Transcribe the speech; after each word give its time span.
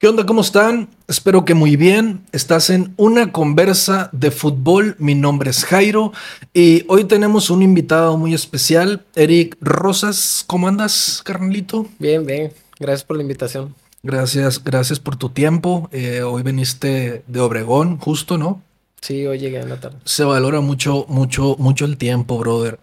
¿Qué 0.00 0.08
onda? 0.08 0.24
¿Cómo 0.24 0.40
están? 0.40 0.88
Espero 1.08 1.44
que 1.44 1.52
muy 1.52 1.76
bien. 1.76 2.22
Estás 2.32 2.70
en 2.70 2.94
una 2.96 3.32
conversa 3.32 4.08
de 4.12 4.30
fútbol. 4.30 4.96
Mi 4.98 5.14
nombre 5.14 5.50
es 5.50 5.62
Jairo 5.66 6.14
y 6.54 6.86
hoy 6.88 7.04
tenemos 7.04 7.50
un 7.50 7.62
invitado 7.62 8.16
muy 8.16 8.32
especial, 8.32 9.04
Eric 9.14 9.58
Rosas. 9.60 10.42
¿Cómo 10.46 10.68
andas, 10.68 11.20
carnalito? 11.22 11.86
Bien, 11.98 12.24
bien. 12.24 12.50
Gracias 12.78 13.04
por 13.04 13.18
la 13.18 13.24
invitación. 13.24 13.74
Gracias, 14.02 14.64
gracias 14.64 14.98
por 14.98 15.16
tu 15.16 15.28
tiempo. 15.28 15.90
Eh, 15.92 16.22
hoy 16.22 16.42
viniste 16.44 17.22
de 17.26 17.40
Obregón, 17.40 17.98
justo, 17.98 18.38
¿no? 18.38 18.62
Sí, 19.02 19.26
hoy 19.26 19.38
llegué 19.38 19.60
en 19.60 19.68
la 19.68 19.80
tarde. 19.80 19.98
Se 20.06 20.24
valora 20.24 20.62
mucho, 20.62 21.04
mucho, 21.10 21.56
mucho 21.58 21.84
el 21.84 21.98
tiempo, 21.98 22.38
brother. 22.38 22.80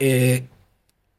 Eh, 0.00 0.48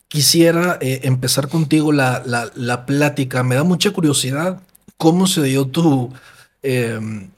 quisiera 0.10 0.78
eh, 0.82 1.00
empezar 1.04 1.48
contigo 1.48 1.94
la, 1.94 2.22
la, 2.26 2.52
la 2.54 2.86
plática. 2.86 3.44
Me 3.44 3.56
da 3.56 3.64
mucha 3.64 3.92
curiosidad 3.92 4.62
¿Cómo 4.98 5.28
se 5.28 5.44
dio 5.44 5.68
tu, 5.68 6.12
em, 6.64 7.30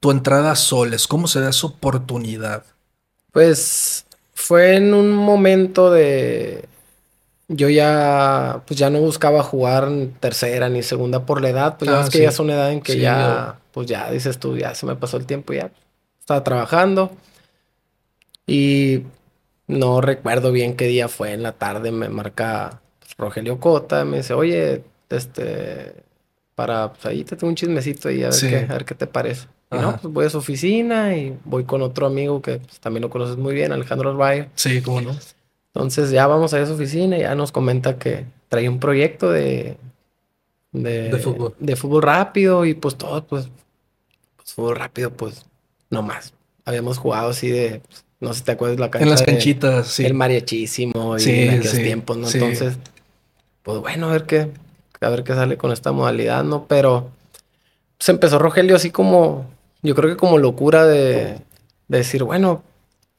tu 0.00 0.10
entrada 0.10 0.52
a 0.52 0.56
Soles? 0.56 1.06
¿Cómo 1.06 1.26
se 1.26 1.40
da 1.40 1.50
esa 1.50 1.66
oportunidad? 1.66 2.64
Pues 3.32 4.06
fue 4.34 4.76
en 4.76 4.94
un 4.94 5.12
momento 5.12 5.90
de... 5.90 6.68
Yo 7.48 7.68
ya, 7.68 8.62
pues 8.66 8.78
ya 8.78 8.90
no 8.90 8.98
buscaba 9.00 9.42
jugar 9.42 9.88
tercera 10.20 10.68
ni 10.68 10.82
segunda 10.82 11.24
por 11.24 11.40
la 11.40 11.50
edad, 11.50 11.78
pues 11.78 11.90
ya 11.90 12.04
ah, 12.04 12.08
que 12.10 12.18
ya 12.18 12.28
es 12.30 12.38
una 12.40 12.54
edad 12.54 12.72
en 12.72 12.80
que 12.80 12.98
ya, 12.98 13.60
pues 13.70 13.86
ya 13.86 14.10
dices 14.10 14.38
tú, 14.38 14.56
ya 14.56 14.74
se 14.74 14.84
me 14.84 14.96
pasó 14.96 15.16
el 15.16 15.26
tiempo, 15.26 15.52
ya 15.52 15.70
estaba 16.18 16.42
trabajando 16.42 17.12
y 18.48 19.04
no 19.68 20.00
recuerdo 20.00 20.50
bien 20.50 20.76
qué 20.76 20.86
día 20.86 21.08
fue, 21.08 21.32
en 21.32 21.44
la 21.44 21.52
tarde 21.52 21.92
me 21.92 22.08
marca 22.08 22.80
Rogelio 23.16 23.60
Cota, 23.60 24.04
me 24.04 24.18
dice, 24.18 24.34
oye, 24.34 24.82
este, 25.08 26.05
para, 26.56 26.92
pues 26.92 27.04
ahí 27.06 27.22
te 27.22 27.36
tengo 27.36 27.50
un 27.50 27.54
chismecito 27.54 28.10
y 28.10 28.24
a 28.24 28.30
ver, 28.30 28.40
qué, 28.40 28.56
a 28.68 28.72
ver 28.72 28.84
qué 28.84 28.94
te 28.94 29.06
parece. 29.06 29.46
Y 29.70 29.76
no, 29.76 29.98
pues 30.00 30.12
voy 30.12 30.26
a 30.26 30.30
su 30.30 30.38
oficina 30.38 31.14
y 31.14 31.36
voy 31.44 31.64
con 31.64 31.82
otro 31.82 32.06
amigo 32.06 32.40
que 32.40 32.58
pues, 32.58 32.80
también 32.80 33.02
lo 33.02 33.10
conoces 33.10 33.36
muy 33.36 33.54
bien, 33.54 33.72
Alejandro 33.72 34.10
Arbayo. 34.10 34.46
Sí, 34.54 34.80
cómo 34.80 35.02
no. 35.02 35.16
Entonces 35.74 36.10
ya 36.10 36.26
vamos 36.26 36.54
a 36.54 36.60
esa 36.60 36.72
oficina 36.72 37.18
y 37.18 37.20
ya 37.20 37.34
nos 37.34 37.52
comenta 37.52 37.98
que 37.98 38.24
trae 38.48 38.68
un 38.70 38.80
proyecto 38.80 39.30
de, 39.30 39.76
de, 40.72 41.18
fútbol. 41.18 41.54
De 41.58 41.76
fútbol 41.76 42.02
rápido 42.02 42.64
y 42.64 42.72
pues 42.72 42.96
todo, 42.96 43.22
pues, 43.26 43.48
pues, 44.36 44.54
fútbol 44.54 44.76
rápido, 44.76 45.10
pues 45.10 45.44
no 45.90 46.00
más. 46.02 46.32
Habíamos 46.64 46.96
jugado 46.96 47.28
así 47.28 47.50
de, 47.50 47.82
pues, 47.86 48.04
no 48.20 48.32
sé 48.32 48.38
si 48.38 48.44
te 48.46 48.52
acuerdas 48.52 48.80
la 48.80 48.90
cancha. 48.90 49.04
En 49.04 49.10
las 49.10 49.22
canchitas, 49.22 49.88
sí. 49.88 50.06
El 50.06 50.14
mariachísimo 50.14 51.18
y 51.18 51.30
en 51.30 51.50
aquellos 51.50 51.74
tiempos, 51.74 52.16
¿no? 52.16 52.30
Entonces, 52.30 52.78
pues 53.62 53.78
bueno, 53.80 54.08
a 54.08 54.12
ver 54.12 54.24
qué, 54.24 54.48
a 55.00 55.08
ver 55.08 55.24
qué 55.24 55.34
sale 55.34 55.56
con 55.56 55.72
esta 55.72 55.92
modalidad, 55.92 56.44
¿no? 56.44 56.66
Pero 56.66 57.10
se 57.98 58.12
empezó 58.12 58.38
Rogelio 58.38 58.76
así 58.76 58.90
como, 58.90 59.46
yo 59.82 59.94
creo 59.94 60.10
que 60.10 60.16
como 60.16 60.38
locura 60.38 60.86
de, 60.86 61.38
decir, 61.88 62.24
bueno, 62.24 62.62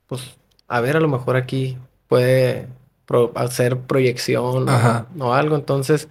pues 0.08 0.22
a 0.67 0.81
ver, 0.81 0.98
a 0.98 1.00
lo 1.00 1.08
mejor 1.08 1.36
aquí 1.36 1.78
puede 2.08 2.67
hacer 3.36 3.78
proyección 3.78 4.67
o, 5.20 5.33
algo. 5.33 5.55
Entonces, 5.55 6.09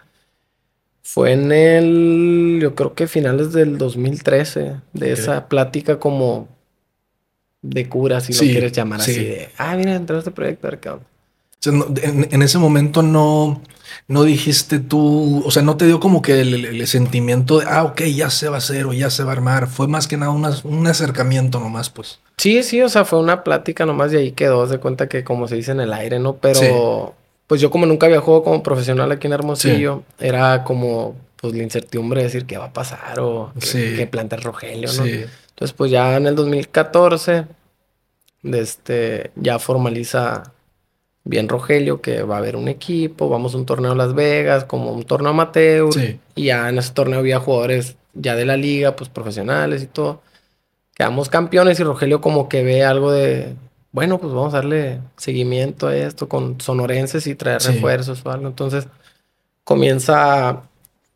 fue 1.03 1.33
en 1.33 1.53
el, 1.53 2.59
yo 2.61 2.75
creo 2.75 2.95
que 2.95 3.07
finales 3.07 3.53
del 3.53 3.79
2013, 3.79 4.77
de 4.93 5.13
esa 5.13 5.49
plática 5.49 5.99
como 5.99 6.49
de 7.63 7.89
cura, 7.89 8.21
si 8.21 8.33
lo 8.33 8.41
quieres 8.41 8.73
llamar 8.73 9.01
así, 9.01 9.25
de, 9.25 9.49
ah, 9.59 9.77
mira, 9.77 9.95
entró 9.95 10.19
este 10.19 10.31
proyecto, 10.31 10.67
a 10.67 10.71
ver 10.71 10.81
qué 10.81 10.89
en, 11.67 12.43
ese 12.43 12.59
momento 12.59 13.03
no, 13.03 13.61
no 14.09 14.23
dijiste 14.25 14.79
tú, 14.79 15.43
o 15.45 15.51
sea, 15.51 15.63
no 15.63 15.77
te 15.77 15.87
dio 15.87 16.01
como 16.01 16.23
que 16.23 16.41
el, 16.41 16.87
sentimiento 16.87 17.59
de, 17.59 17.67
ah, 17.69 17.85
ok, 17.85 18.03
ya 18.03 18.31
se 18.31 18.49
va 18.49 18.57
a 18.57 18.59
hacer 18.59 18.87
o 18.87 18.93
ya 18.93 19.11
se 19.11 19.25
va 19.25 19.31
a 19.31 19.35
armar. 19.35 19.67
Fue 19.67 19.89
más 19.89 20.07
que 20.07 20.17
nada 20.17 20.33
un 20.33 20.87
acercamiento 20.87 21.61
nomás, 21.61 21.91
pues. 21.91 22.21
Sí, 22.37 22.63
sí, 22.63 22.83
o 22.83 22.89
sea, 22.89 23.05
fue 23.05 23.19
una 23.19 23.43
plática 23.43 23.87
nomás 23.87 24.13
y 24.13 24.17
ahí 24.17 24.33
quedó. 24.33 24.67
de 24.67 24.79
cuenta 24.79 25.09
que, 25.09 25.25
como 25.25 25.49
se 25.49 25.57
dice 25.57 25.73
en 25.73 25.81
el 25.81 25.93
aire, 25.93 26.19
¿no? 26.19 26.37
Pero, 26.37 27.15
pues 27.47 27.61
yo, 27.61 27.71
como 27.71 27.87
nunca 27.87 28.07
había 28.07 28.21
jugado 28.21 28.45
como 28.45 28.63
profesional 28.63 29.11
aquí 29.11 29.27
en 29.27 29.33
Hermosillo, 29.33 30.03
era 30.19 30.63
como, 30.65 31.17
pues 31.41 31.55
la 31.55 31.63
incertidumbre 31.63 32.21
de 32.21 32.27
decir 32.27 32.45
qué 32.45 32.59
va 32.59 32.67
a 32.67 32.73
pasar 32.73 33.21
o 33.21 33.53
qué, 33.61 34.07
planta 34.11 34.37
el 34.37 34.43
Rogelio, 34.43 34.93
¿no? 34.93 35.05
Entonces, 35.05 35.73
pues 35.75 35.91
ya 35.91 36.17
en 36.17 36.27
el 36.27 36.35
2014, 36.35 37.47
este, 38.43 39.31
ya 39.37 39.59
formaliza 39.59 40.53
bien 41.27 41.49
Rogelio 41.49 42.01
que 42.01 42.23
va 42.23 42.37
a 42.37 42.39
haber 42.39 42.57
un 42.57 42.69
equipo, 42.69 43.29
vamos 43.29 43.55
a 43.55 43.59
un 43.59 43.67
torneo 43.67 43.93
en 43.93 43.99
Las 43.99 44.15
Vegas, 44.15 44.65
como 44.65 44.93
un 44.93 45.03
torneo 45.03 45.31
amateur. 45.31 45.91
Y 46.35 46.45
ya 46.45 46.69
en 46.69 46.79
ese 46.79 46.93
torneo 46.93 47.19
había 47.19 47.41
jugadores 47.41 47.97
ya 48.15 48.37
de 48.37 48.47
la 48.47 48.57
liga, 48.57 48.97
pues 48.97 49.11
profesionales 49.11 49.83
y 49.83 49.87
todo. 49.87 50.23
Quedamos 50.95 51.29
campeones 51.29 51.79
y 51.81 51.83
Rogelio 51.83 52.21
como 52.21 52.49
que 52.49 52.63
ve 52.63 52.85
algo 52.85 53.11
de, 53.11 53.55
bueno, 53.91 54.19
pues 54.19 54.33
vamos 54.33 54.55
a 54.55 54.59
darle 54.59 55.01
seguimiento 55.17 55.89
a 55.89 55.97
esto 55.97 56.29
con 56.29 56.61
sonorenses 56.61 57.27
y 57.27 57.35
traer 57.35 57.61
refuerzos 57.61 58.25
o 58.25 58.31
algo. 58.31 58.47
Entonces 58.47 58.87
comienza, 59.65 60.63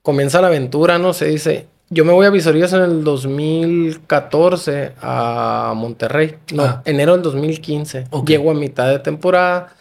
comienza 0.03 0.41
la 0.41 0.49
aventura, 0.49 0.99
¿no? 0.99 1.13
Se 1.13 1.27
dice, 1.27 1.69
yo 1.89 2.05
me 2.05 2.13
voy 2.13 2.27
a 2.27 2.31
Visorías 2.31 2.73
en 2.73 2.83
el 2.83 3.05
2014 3.05 4.93
a 5.01 5.73
Monterrey. 5.77 6.35
No, 6.53 6.65
ah. 6.65 6.83
enero 6.85 7.13
del 7.13 7.23
2015. 7.23 8.07
Llego 8.27 8.51
a 8.51 8.55
mitad 8.55 8.91
de 8.91 8.99
temporada 8.99 9.77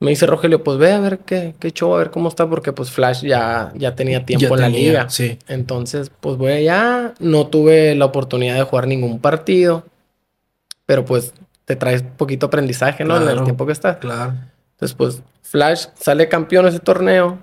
me 0.00 0.10
dice 0.10 0.26
Rogelio, 0.26 0.64
pues 0.64 0.78
ve 0.78 0.92
a 0.92 0.98
ver 0.98 1.18
qué, 1.20 1.54
qué 1.60 1.72
show, 1.72 1.94
a 1.94 1.98
ver 1.98 2.10
cómo 2.10 2.30
está, 2.30 2.48
porque 2.48 2.72
pues 2.72 2.90
Flash 2.90 3.22
ya, 3.22 3.70
ya 3.74 3.94
tenía 3.94 4.24
tiempo 4.24 4.54
en 4.54 4.60
la 4.60 4.68
liga. 4.70 5.10
Sí. 5.10 5.38
Entonces, 5.46 6.10
pues 6.20 6.38
voy 6.38 6.52
allá. 6.52 7.12
No 7.18 7.48
tuve 7.48 7.94
la 7.94 8.06
oportunidad 8.06 8.54
de 8.54 8.62
jugar 8.62 8.86
ningún 8.86 9.20
partido, 9.20 9.84
pero 10.86 11.04
pues 11.04 11.34
te 11.66 11.76
traes 11.76 12.02
poquito 12.02 12.46
aprendizaje, 12.46 13.04
¿no? 13.04 13.20
en 13.20 13.28
el 13.28 13.44
tiempo 13.44 13.66
que 13.66 13.72
estás. 13.72 13.98
Claro. 13.98 14.34
Entonces, 14.72 14.96
pues 14.96 15.22
Flash 15.42 15.88
sale 15.94 16.28
campeón 16.30 16.66
ese 16.66 16.80
torneo, 16.80 17.38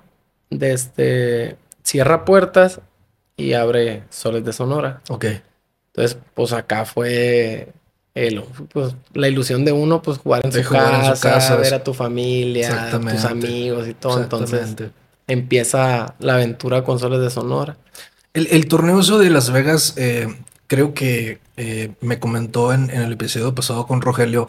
desde 0.50 0.72
este, 0.74 1.56
cierra 1.84 2.24
puertas 2.24 2.80
y 3.36 3.52
abre 3.52 4.02
Soles 4.10 4.44
de 4.44 4.52
Sonora. 4.52 5.00
Ok. 5.10 5.26
Entonces, 5.92 6.18
pues 6.34 6.52
acá 6.52 6.84
fue 6.84 7.72
pues, 8.72 8.94
la 9.14 9.28
ilusión 9.28 9.64
de 9.64 9.72
uno, 9.72 10.02
pues 10.02 10.18
jugar 10.18 10.44
en, 10.44 10.52
su, 10.52 10.62
casa, 10.68 11.56
ver 11.56 11.74
a 11.74 11.84
tu 11.84 11.94
familia, 11.94 12.88
a 12.88 12.98
tus 12.98 13.24
amigos 13.24 13.88
y 13.88 13.94
todo. 13.94 14.22
Entonces 14.22 14.74
empieza 15.26 16.14
la 16.18 16.34
aventura 16.34 16.82
con 16.84 16.98
Soles 16.98 17.20
de 17.20 17.30
Sonora. 17.30 17.76
El, 18.34 18.68
torneo 18.68 19.00
eso 19.00 19.18
de 19.18 19.30
Las 19.30 19.50
Vegas, 19.50 19.94
eh, 19.96 20.28
creo 20.66 20.94
que 20.94 21.40
eh, 21.56 21.92
me 22.00 22.18
comentó 22.18 22.72
en, 22.72 22.90
el 22.90 23.12
episodio 23.12 23.54
pasado 23.54 23.86
con 23.86 24.00
Rogelio, 24.00 24.48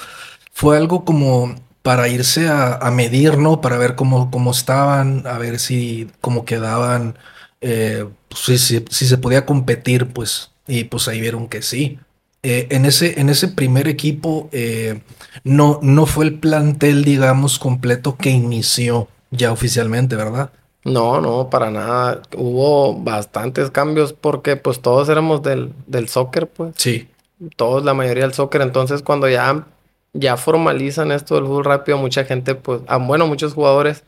fue 0.52 0.78
algo 0.78 1.06
como 1.06 1.56
para 1.82 2.08
irse 2.08 2.48
a, 2.50 2.80
medir, 2.92 3.38
¿no? 3.38 3.62
Para 3.62 3.78
ver 3.78 3.96
cómo, 3.96 4.30
cómo 4.30 4.52
estaban, 4.52 5.26
a 5.26 5.38
ver 5.38 5.60
si 5.60 6.08
cómo 6.22 6.46
quedaban, 6.46 7.18
eh, 7.62 8.06
pues, 8.28 8.62
si, 8.62 8.86
si 8.90 9.08
se 9.08 9.18
podía 9.18 9.46
competir, 9.46 10.08
pues, 10.08 10.52
y 10.68 10.84
pues 10.84 11.08
ahí 11.08 11.20
vieron 11.20 11.48
que 11.48 11.62
sí. 11.62 12.00
Eh, 12.42 12.68
en, 12.72 12.86
ese, 12.86 13.20
en 13.20 13.28
ese 13.30 13.50
primer 13.50 13.90
equipo 13.90 14.48
eh, 14.54 15.02
no, 15.44 15.80
no 15.82 16.06
fue 16.06 16.26
el 16.26 16.40
plantel, 16.40 17.04
digamos, 17.04 17.60
completo 17.60 18.16
que 18.16 18.30
inició 18.30 19.10
ya 19.30 19.52
oficialmente, 19.52 20.16
¿verdad? 20.16 20.52
No, 20.86 21.20
no, 21.20 21.50
para 21.50 21.70
nada. 21.70 22.22
Hubo 22.38 22.96
bastantes 22.96 23.72
cambios 23.72 24.14
porque 24.14 24.56
pues 24.56 24.80
todos 24.82 25.10
éramos 25.10 25.44
del, 25.44 25.74
del 25.88 26.08
soccer, 26.08 26.48
pues. 26.48 26.74
Sí. 26.78 27.10
Todos, 27.58 27.84
la 27.84 27.94
mayoría 27.94 28.24
del 28.24 28.34
soccer. 28.34 28.62
Entonces 28.62 29.02
cuando 29.02 29.28
ya, 29.28 29.68
ya 30.14 30.38
formalizan 30.38 31.12
esto 31.12 31.36
del 31.36 31.46
fútbol 31.46 31.66
rápido, 31.66 31.98
mucha 31.98 32.24
gente, 32.24 32.56
pues, 32.56 32.82
ah, 32.88 32.98
bueno, 32.98 33.28
muchos 33.28 33.54
jugadores, 33.54 34.06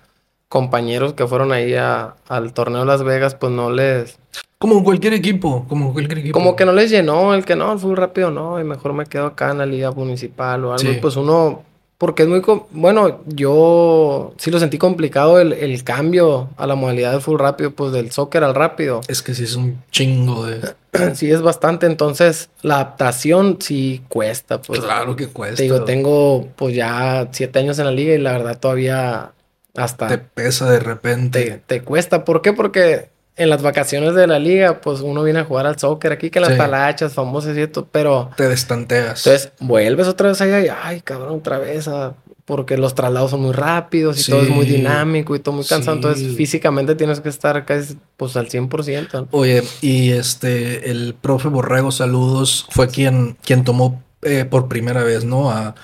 compañeros 0.48 1.13
que 1.13 1.27
fueron 1.27 1.51
ahí 1.51 1.75
al 1.75 2.54
torneo 2.54 2.86
Las 2.86 3.04
Vegas, 3.04 3.36
pues 3.36 3.51
no 3.51 3.72
les 3.72 4.18
como 4.62 4.84
cualquier 4.84 5.13
equipo, 5.13 5.66
como 5.68 5.92
cualquier 5.92 6.19
equipo. 6.19 6.38
Como 6.38 6.56
que 6.56 6.66
no 6.66 6.72
les 6.72 6.92
llenó, 6.92 7.34
el 7.34 7.46
que 7.46 7.56
no, 7.56 7.74
el 7.74 7.80
fútbol 7.80 7.98
rápido 7.98 8.30
no, 8.30 8.62
y 8.62 8.63
mejor 8.63 8.94
me 8.94 9.08
quedo 9.08 9.25
acá 9.25 9.50
en 9.50 9.58
la 9.58 9.66
liga 9.66 9.90
municipal 9.90 10.63
o 10.63 10.74
algo. 10.74 11.02
Pues 11.02 11.16
uno, 11.16 11.63
porque 11.98 12.22
es 12.22 12.30
muy, 12.30 12.44
bueno, 12.69 13.22
yo 13.25 14.36
sí 14.38 14.52
lo 14.52 14.60
sentí 14.60 14.78
complicado 14.78 15.40
el, 15.40 15.54
el, 15.54 15.84
cambio 15.84 16.50
a 16.58 16.68
la 16.68 16.75
modalidad 16.75 17.12
de 17.12 17.22
fútbol 17.22 17.40
rápido, 17.40 17.72
pues 17.72 17.92
del 17.92 18.12
soccer 18.12 18.44
al 18.44 18.54
rápido. 18.54 19.02
Es 19.08 19.24
que 19.24 19.34
sí 19.34 19.46
es 19.46 19.56
un 19.56 19.81
chingo 19.90 20.46
de... 20.46 20.75
sí 21.16 21.31
es 21.31 21.42
bastante, 21.42 21.88
entonces 21.88 22.52
la 22.62 22.75
adaptación 22.75 23.58
sí 23.60 24.04
cuesta. 24.10 24.62
Pues, 24.62 24.81
claro 24.81 25.16
que 25.16 25.25
cuesta. 25.25 25.56
Te 25.56 25.63
digo, 25.63 25.86
tengo 25.86 26.50
pues 26.56 26.75
ya 26.75 27.30
siete 27.31 27.58
años 27.58 27.80
en 27.80 27.86
la 27.86 27.92
liga 27.92 28.13
y 28.13 28.19
la 28.19 28.34
verdad 28.34 28.60
todavía 28.60 29.31
hasta... 29.75 30.08
Te 30.08 30.19
pesa 30.19 30.69
de 30.69 30.80
repente. 30.81 31.46
Te, 31.46 31.58
te 31.80 31.81
cuesta, 31.81 32.24
¿por 32.25 32.44
qué? 32.44 32.54
Porque 32.54 33.11
en 33.36 33.50
las 33.50 33.62
vacaciones 33.62 34.13
de 34.13 34.28
la 34.28 34.39
liga, 34.39 34.81
pues 34.81 35.01
uno 35.01 35.24
viene 35.24 35.39
a 35.39 35.45
jugar 35.45 35.66
al 35.66 35.80
soccer 35.80 36.12
aquí, 36.12 36.30
que 36.30 36.39
las 36.39 36.54
palachas 36.54 37.13
famosas 37.13 37.57
y 37.57 37.62
esto, 37.62 37.88
pero... 37.92 38.30
Te 38.36 38.48
destanteas. 38.48 39.25
Entonces, 39.25 39.51
vuelves 39.60 40.07
otra 40.07 40.30
vez 40.30 40.42
allá 40.42 40.60
y, 40.62 40.68
ay, 40.68 41.01
cabrón, 41.01 41.39
otra 41.39 41.57
vez 41.57 41.88
a 41.88 42.13
porque 42.51 42.75
los 42.75 42.95
traslados 42.95 43.31
son 43.31 43.44
muy 43.44 43.54
rápidos 43.54 44.19
y 44.19 44.30
todo 44.30 44.42
es 44.42 44.50
muy 44.50 44.66
dinámico 44.66 45.36
y 45.36 45.39
todo 45.39 45.56
muy 45.56 45.63
cansado. 45.63 45.95
Entonces, 45.95 46.36
físicamente 46.36 46.95
tienes 46.95 47.22
que 47.22 47.30
estar 47.30 47.63
casi 47.66 47.98
pues 48.18 48.36
al 48.36 48.50
100%. 48.50 49.28
Oye, 49.31 49.63
y 49.80 50.12
este, 50.12 50.92
el 50.92 51.13
profe 51.13 51.48
Borrego, 51.48 51.92
saludos, 51.92 52.68
fue 52.72 52.89
quien, 52.89 53.38
quien 53.42 53.63
tomó 53.63 54.04
eh, 54.22 54.44
por 54.44 54.68
primera 54.68 55.04
vez, 55.04 55.24
¿no? 55.24 55.50
A, 55.50 55.75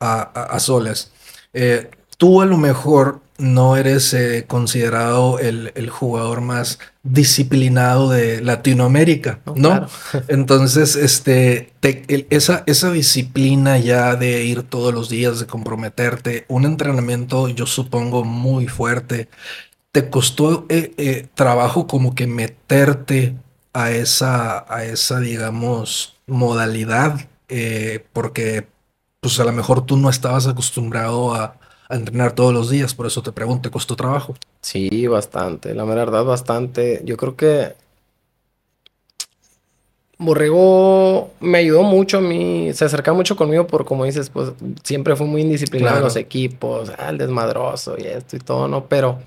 a, 0.00 0.22
a 0.22 0.58
Soles. 0.58 1.12
Eh, 1.52 1.90
tú 2.16 2.40
a 2.40 2.46
lo 2.46 2.56
mejor 2.56 3.20
no 3.38 3.76
eres 3.76 4.14
eh, 4.14 4.44
considerado 4.46 5.38
el, 5.38 5.90
jugador 5.90 6.40
más 6.40 6.78
disciplinado 7.02 8.08
de 8.10 8.40
Latinoamérica, 8.40 9.40
¿no? 9.54 9.86
Entonces, 10.28 10.96
este, 10.96 11.72
esa, 12.30 12.64
esa 12.66 12.90
disciplina 12.90 13.78
ya 13.78 14.16
de 14.16 14.44
ir 14.44 14.62
todos 14.62 14.94
los 14.94 15.08
días, 15.08 15.38
de 15.38 15.46
comprometerte, 15.46 16.46
un 16.48 16.64
entrenamiento, 16.64 17.48
yo 17.48 17.66
supongo, 17.66 18.24
muy 18.24 18.68
fuerte, 18.68 19.28
¿te 19.92 20.08
costó 20.08 20.66
eh, 20.68 20.94
eh, 20.96 21.28
trabajo 21.34 21.86
como 21.86 22.14
que 22.14 22.26
meterte 22.26 23.36
a 23.72 23.90
esa, 23.90 24.64
a 24.72 24.84
esa 24.84 25.20
digamos, 25.20 26.16
modalidad? 26.26 27.28
porque, 28.12 28.66
pues 29.20 29.38
a 29.38 29.44
lo 29.44 29.52
mejor 29.52 29.86
tú 29.86 29.96
no 29.96 30.10
estabas 30.10 30.48
acostumbrado 30.48 31.32
a 31.32 31.56
a 31.88 31.94
entrenar 31.94 32.32
todos 32.32 32.52
los 32.52 32.70
días, 32.70 32.94
por 32.94 33.06
eso 33.06 33.22
te 33.22 33.32
pregunto, 33.32 33.68
¿te 33.68 33.72
costó 33.72 33.96
trabajo? 33.96 34.34
Sí, 34.60 35.06
bastante, 35.06 35.74
la 35.74 35.84
verdad 35.84 36.24
bastante. 36.24 37.00
Yo 37.04 37.16
creo 37.16 37.36
que 37.36 37.74
Borrego 40.18 41.30
me 41.40 41.58
ayudó 41.58 41.82
mucho 41.82 42.18
a 42.18 42.20
mí, 42.22 42.70
se 42.72 42.86
acercaba 42.86 43.16
mucho 43.16 43.36
conmigo 43.36 43.66
por, 43.66 43.84
como 43.84 44.04
dices, 44.04 44.30
pues 44.30 44.52
siempre 44.82 45.14
fue 45.14 45.26
muy 45.26 45.42
indisciplinado 45.42 45.98
en 45.98 46.04
los 46.04 46.16
equipos, 46.16 46.90
ah, 46.98 47.10
el 47.10 47.18
desmadroso 47.18 47.96
y 47.98 48.04
esto 48.04 48.36
y 48.36 48.38
todo, 48.40 48.66
¿no? 48.66 48.86
Pero 48.86 49.18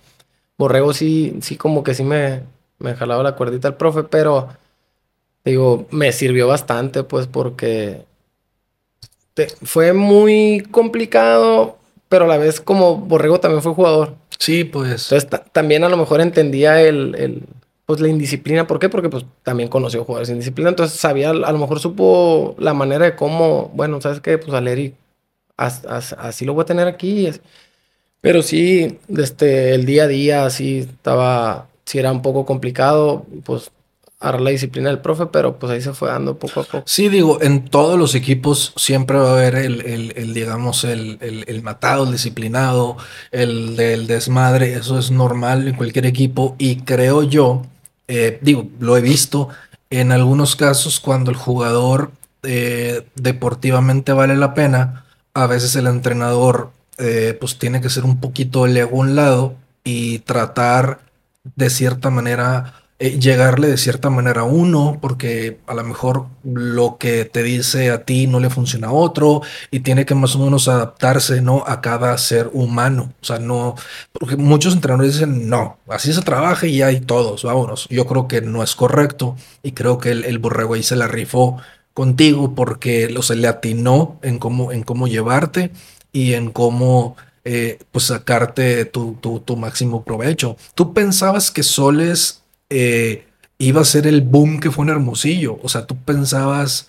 Borrego 0.58 0.94
sí, 0.94 1.38
sí 1.42 1.58
como 1.58 1.84
que 1.84 1.94
sí 1.94 2.04
me, 2.04 2.42
me 2.80 2.96
jalaba 2.96 3.22
la 3.22 3.36
cuerdita 3.36 3.68
al 3.68 3.78
profe, 3.78 4.04
pero 4.04 4.50
digo, 5.46 5.86
me 5.92 6.12
sirvió 6.12 6.48
bastante, 6.48 7.04
pues 7.04 7.28
porque 7.28 8.04
fue 9.64 9.94
muy 9.94 10.68
complicado 10.72 11.79
pero 12.10 12.26
a 12.26 12.28
la 12.28 12.38
vez 12.38 12.60
como 12.60 12.98
Borrego 12.98 13.40
también 13.40 13.62
fue 13.62 13.74
jugador. 13.74 14.16
Sí, 14.38 14.64
pues. 14.64 15.12
Entonces 15.12 15.30
también 15.52 15.84
a 15.84 15.90
lo 15.90 15.98
mejor 15.98 16.22
entendía 16.22 16.82
el, 16.82 17.16
el, 17.16 17.44
pues 17.86 18.02
la 18.02 18.08
indisciplina. 18.08 18.68
¿Por 18.68 18.80
qué? 18.80 18.90
Porque 18.90 19.10
pues 19.10 19.26
también 19.44 19.70
conoció 19.70 20.04
jugadores 20.04 20.28
sin 20.28 20.38
disciplina. 20.38 20.70
Entonces 20.70 21.00
sabía, 21.00 21.30
a 21.30 21.34
lo 21.34 21.58
mejor 21.58 21.80
supo 21.80 22.56
la 22.58 22.74
manera 22.74 23.06
de 23.06 23.16
cómo, 23.16 23.72
bueno, 23.74 24.02
¿sabes 24.02 24.22
qué? 24.22 24.38
Pues 24.38 24.54
a 24.54 24.62
así 25.58 26.46
lo 26.46 26.54
voy 26.54 26.64
a 26.64 26.66
tener 26.66 26.88
aquí. 26.88 27.30
Pero 28.22 28.42
sí, 28.42 29.00
este, 29.16 29.76
el 29.76 29.86
día 29.86 30.04
a 30.04 30.08
día 30.08 30.50
sí 30.50 30.80
estaba, 30.80 31.68
sí 31.86 32.00
era 32.00 32.12
un 32.12 32.22
poco 32.22 32.46
complicado. 32.46 33.26
Pues 33.44 33.72
agarrar 34.20 34.42
la 34.42 34.50
disciplina 34.50 34.90
del 34.90 35.00
profe, 35.00 35.28
pero 35.28 35.58
pues 35.58 35.72
ahí 35.72 35.82
se 35.82 35.94
fue 35.94 36.10
dando 36.10 36.38
poco 36.38 36.62
a 36.62 36.64
poco. 36.64 36.84
Sí, 36.86 37.08
digo, 37.08 37.42
en 37.42 37.66
todos 37.66 37.98
los 37.98 38.16
equipos 38.16 38.74
siempre 38.76 39.18
va 39.18 39.30
a 39.30 39.34
haber 39.34 39.56
el, 39.56 39.82
el, 39.82 40.34
digamos, 40.34 40.84
el, 40.84 41.18
el, 41.22 41.62
matado, 41.64 42.04
el 42.04 42.12
disciplinado, 42.12 42.98
el 43.32 43.78
del 43.78 44.08
desmadre, 44.08 44.74
eso 44.74 45.00
es 45.00 45.10
normal 45.10 45.70
en 45.70 45.76
cualquier 45.76 46.06
equipo 46.06 46.56
y 46.58 46.82
creo 46.82 47.24
yo, 47.24 47.66
eh, 48.10 48.40
digo, 48.42 48.68
lo 48.80 48.98
he 48.98 49.02
visto 49.02 49.50
en 49.90 50.12
algunos 50.12 50.56
casos 50.58 51.00
cuando 51.00 51.32
el 51.32 51.38
jugador 51.38 52.12
eh, 52.44 53.06
deportivamente 53.16 54.12
vale 54.12 54.36
la 54.36 54.54
pena, 54.54 55.06
a 55.34 55.48
veces 55.48 55.76
el 55.78 55.88
entrenador 55.88 56.72
eh, 56.98 57.38
pues 57.40 57.58
tiene 57.58 57.80
que 57.80 57.90
ser 57.90 58.04
un 58.04 58.20
poquito 58.20 58.66
el 58.66 58.76
ego 58.76 58.98
a 58.98 59.00
un 59.00 59.16
lado 59.16 59.56
y 59.86 60.20
tratar 60.20 61.00
de 61.56 61.70
cierta 61.70 62.10
manera 62.10 62.79
eh, 63.02 63.18
llegarle 63.18 63.70
de 63.70 63.78
cierta 63.78 64.10
manera 64.10 64.42
a 64.42 64.44
uno, 64.44 64.98
porque 65.02 65.60
a 65.68 65.74
lo 65.74 65.84
mejor 65.86 66.26
lo 66.44 66.98
que 66.98 67.24
te 67.24 67.44
dice 67.44 67.92
a 67.92 68.04
ti 68.04 68.28
no 68.28 68.42
le 68.42 68.50
funciona 68.50 68.88
a 68.90 68.92
otro 68.92 69.42
y 69.72 69.80
tiene 69.80 70.06
que 70.06 70.16
más 70.16 70.36
o 70.36 70.40
menos 70.40 70.68
adaptarse, 70.68 71.42
¿no? 71.42 71.64
A 71.66 71.80
cada 71.80 72.18
ser 72.18 72.50
humano. 72.52 73.14
O 73.22 73.26
sea, 73.26 73.40
no, 73.40 73.76
porque 74.12 74.36
muchos 74.36 74.74
entrenadores 74.74 75.14
dicen, 75.14 75.48
no, 75.50 75.78
así 75.88 76.12
se 76.12 76.22
trabaja 76.22 76.68
y 76.68 76.82
hay 76.82 77.00
todos, 77.00 77.44
vámonos. 77.44 77.88
Yo 77.90 78.06
creo 78.06 78.28
que 78.28 78.42
no 78.42 78.64
es 78.64 78.76
correcto 78.76 79.38
y 79.64 79.72
creo 79.72 79.98
que 79.98 80.12
el, 80.12 80.26
el 80.26 80.42
ahí 80.74 80.84
se 80.84 80.98
la 80.98 81.08
rifó 81.08 81.58
contigo 81.94 82.54
porque 82.56 83.10
lo 83.10 83.22
se 83.22 83.36
le 83.36 83.48
atinó 83.48 84.20
en 84.24 84.40
cómo, 84.40 84.72
en 84.74 84.84
cómo 84.84 85.08
llevarte 85.08 85.72
y 86.12 86.34
en 86.34 86.52
cómo 86.52 87.16
eh, 87.46 87.80
pues 87.92 88.06
sacarte 88.06 88.86
tu, 88.86 89.14
tu, 89.22 89.40
tu, 89.40 89.56
máximo 89.56 90.04
provecho. 90.04 90.58
¿Tú 90.76 90.94
pensabas 90.94 91.52
que 91.52 91.64
Soles 91.64 92.39
eh, 92.70 93.26
iba 93.58 93.82
a 93.82 93.86
ser 93.86 94.08
el 94.08 94.22
boom 94.22 94.60
que 94.60 94.72
fue 94.72 94.86
en 94.86 94.92
Hermosillo. 94.92 95.60
O 95.62 95.70
sea, 95.70 95.86
tú 95.86 95.96
pensabas, 95.98 96.88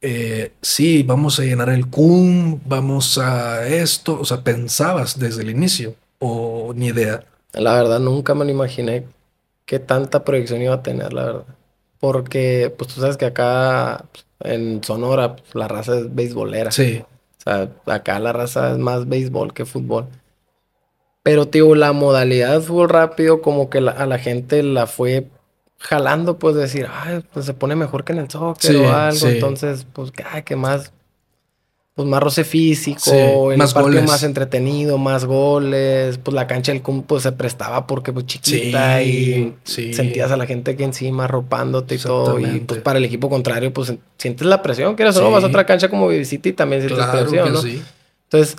eh, 0.00 0.52
sí, 0.60 1.02
vamos 1.02 1.38
a 1.38 1.44
llenar 1.44 1.68
el 1.68 1.88
CUM, 1.88 2.60
vamos 2.66 3.18
a 3.18 3.66
esto. 3.66 4.18
O 4.20 4.24
sea, 4.24 4.42
pensabas 4.42 5.18
desde 5.18 5.42
el 5.42 5.50
inicio 5.50 5.94
o 6.18 6.72
ni 6.74 6.88
idea. 6.88 7.24
La 7.52 7.74
verdad, 7.74 8.00
nunca 8.00 8.34
me 8.34 8.44
lo 8.44 8.50
imaginé 8.50 9.06
qué 9.64 9.78
tanta 9.78 10.24
proyección 10.24 10.62
iba 10.62 10.74
a 10.74 10.82
tener, 10.82 11.12
la 11.12 11.24
verdad. 11.24 11.44
Porque, 11.98 12.72
pues 12.76 12.94
tú 12.94 13.00
sabes 13.00 13.16
que 13.16 13.24
acá 13.24 14.04
pues, 14.12 14.52
en 14.52 14.84
Sonora 14.84 15.36
pues, 15.36 15.54
la 15.54 15.66
raza 15.66 15.98
es 15.98 16.14
beisbolera. 16.14 16.70
Sí. 16.70 17.02
O 17.38 17.42
sea, 17.42 17.70
acá 17.86 18.18
la 18.18 18.32
raza 18.32 18.72
es 18.72 18.78
más 18.78 19.08
béisbol 19.08 19.54
que 19.54 19.64
fútbol. 19.64 20.06
Pero, 21.26 21.48
tío, 21.48 21.74
la 21.74 21.92
modalidad 21.92 22.52
de 22.52 22.60
fútbol 22.60 22.88
rápido, 22.88 23.42
como 23.42 23.68
que 23.68 23.78
a 23.78 24.06
la 24.06 24.18
gente 24.20 24.62
la 24.62 24.86
fue 24.86 25.26
jalando, 25.76 26.38
pues 26.38 26.54
decir, 26.54 26.86
ay, 26.88 27.20
pues 27.34 27.46
se 27.46 27.52
pone 27.52 27.74
mejor 27.74 28.04
que 28.04 28.12
en 28.12 28.20
el 28.20 28.30
soccer 28.30 28.76
o 28.76 28.92
algo. 28.92 29.26
Entonces, 29.26 29.88
pues, 29.92 30.12
ay, 30.30 30.44
que 30.44 30.54
más, 30.54 30.92
pues 31.96 32.06
más 32.06 32.22
roce 32.22 32.44
físico, 32.44 33.50
el 33.50 33.58
más 33.58 33.74
partido 33.74 34.04
más 34.04 34.22
entretenido, 34.22 34.98
más 34.98 35.24
goles. 35.24 36.16
Pues 36.18 36.32
la 36.32 36.46
cancha 36.46 36.70
del 36.70 36.82
CUM 36.82 37.02
pues 37.02 37.24
se 37.24 37.32
prestaba 37.32 37.88
porque 37.88 38.12
pues 38.12 38.26
chiquita 38.26 39.02
y 39.02 39.52
sentías 39.64 40.30
a 40.30 40.36
la 40.36 40.46
que 40.46 40.62
que 40.62 40.84
encima 40.84 41.24
arropándote 41.24 41.96
y 41.96 41.98
todo. 41.98 42.38
Y 42.38 42.60
pues 42.60 42.82
para 42.82 43.00
el 43.00 43.04
equipo 43.04 43.28
contrario, 43.28 43.72
pues 43.72 43.92
sientes 44.16 44.46
la 44.46 44.62
presión, 44.62 44.94
quieres 44.94 45.16
o 45.16 45.22
no, 45.22 45.32
vas 45.32 45.42
a 45.42 45.48
otra 45.48 45.66
cancha 45.66 45.88
como 45.88 46.06
visita 46.06 46.48
y 46.50 46.52
también 46.52 46.82
sientes 46.82 47.04
presión, 47.04 47.52
¿no? 47.52 47.62
Entonces 48.30 48.56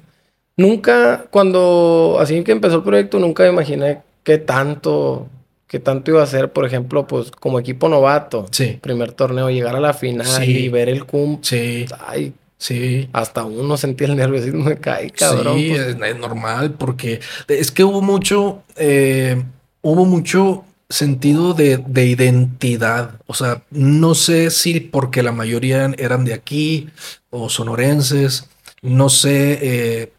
Nunca, 0.58 1.26
cuando 1.30 2.18
así 2.20 2.44
que 2.44 2.52
empezó 2.52 2.78
el 2.78 2.84
proyecto, 2.84 3.20
nunca 3.20 3.44
me 3.44 3.50
imaginé 3.50 4.02
qué 4.24 4.40
tanto, 4.40 5.28
qué 5.68 5.80
tanto 5.80 6.12
iba 6.12 6.24
a 6.24 6.28
ser, 6.28 6.52
por 6.52 6.66
ejemplo, 6.66 7.06
pues 7.08 7.32
como 7.32 7.60
equipo 7.60 7.88
novato. 7.88 8.48
Sí. 8.52 8.80
Primer 8.82 9.12
torneo, 9.14 9.50
llegar 9.50 9.76
a 9.76 9.80
la 9.80 9.94
final 9.94 10.44
y 10.44 10.68
ver 10.70 10.90
el 10.90 11.06
cum. 11.06 11.40
Sí. 11.42 11.86
Ay, 12.06 12.34
Sí. 12.58 13.08
Hasta 13.14 13.44
uno 13.46 13.78
sentía 13.78 14.08
el 14.08 14.16
nerviosismo 14.16 14.64
me 14.64 14.78
cae, 14.78 15.12
cabrón. 15.12 15.58
Sí, 15.58 15.70
pues. 15.70 15.96
es, 16.02 16.18
normal 16.18 16.72
porque 16.72 17.20
es 17.48 17.72
que 17.72 17.84
hubo 17.84 18.02
mucho, 18.02 18.64
eh, 18.76 19.44
hubo 19.82 20.06
mucho 20.06 20.66
sentido 20.90 21.54
de, 21.54 21.78
de, 21.78 22.06
identidad. 22.08 23.22
O 23.28 23.34
sea, 23.34 23.62
no 23.70 24.16
sé 24.16 24.50
si 24.50 24.80
porque 24.80 25.22
la 25.22 25.32
mayoría 25.32 25.92
eran 25.98 26.26
de 26.26 26.34
aquí 26.34 26.90
o 27.30 27.50
sonorenses, 27.50 28.48
no 28.82 29.10
sé, 29.10 29.60
eh, 29.62 30.12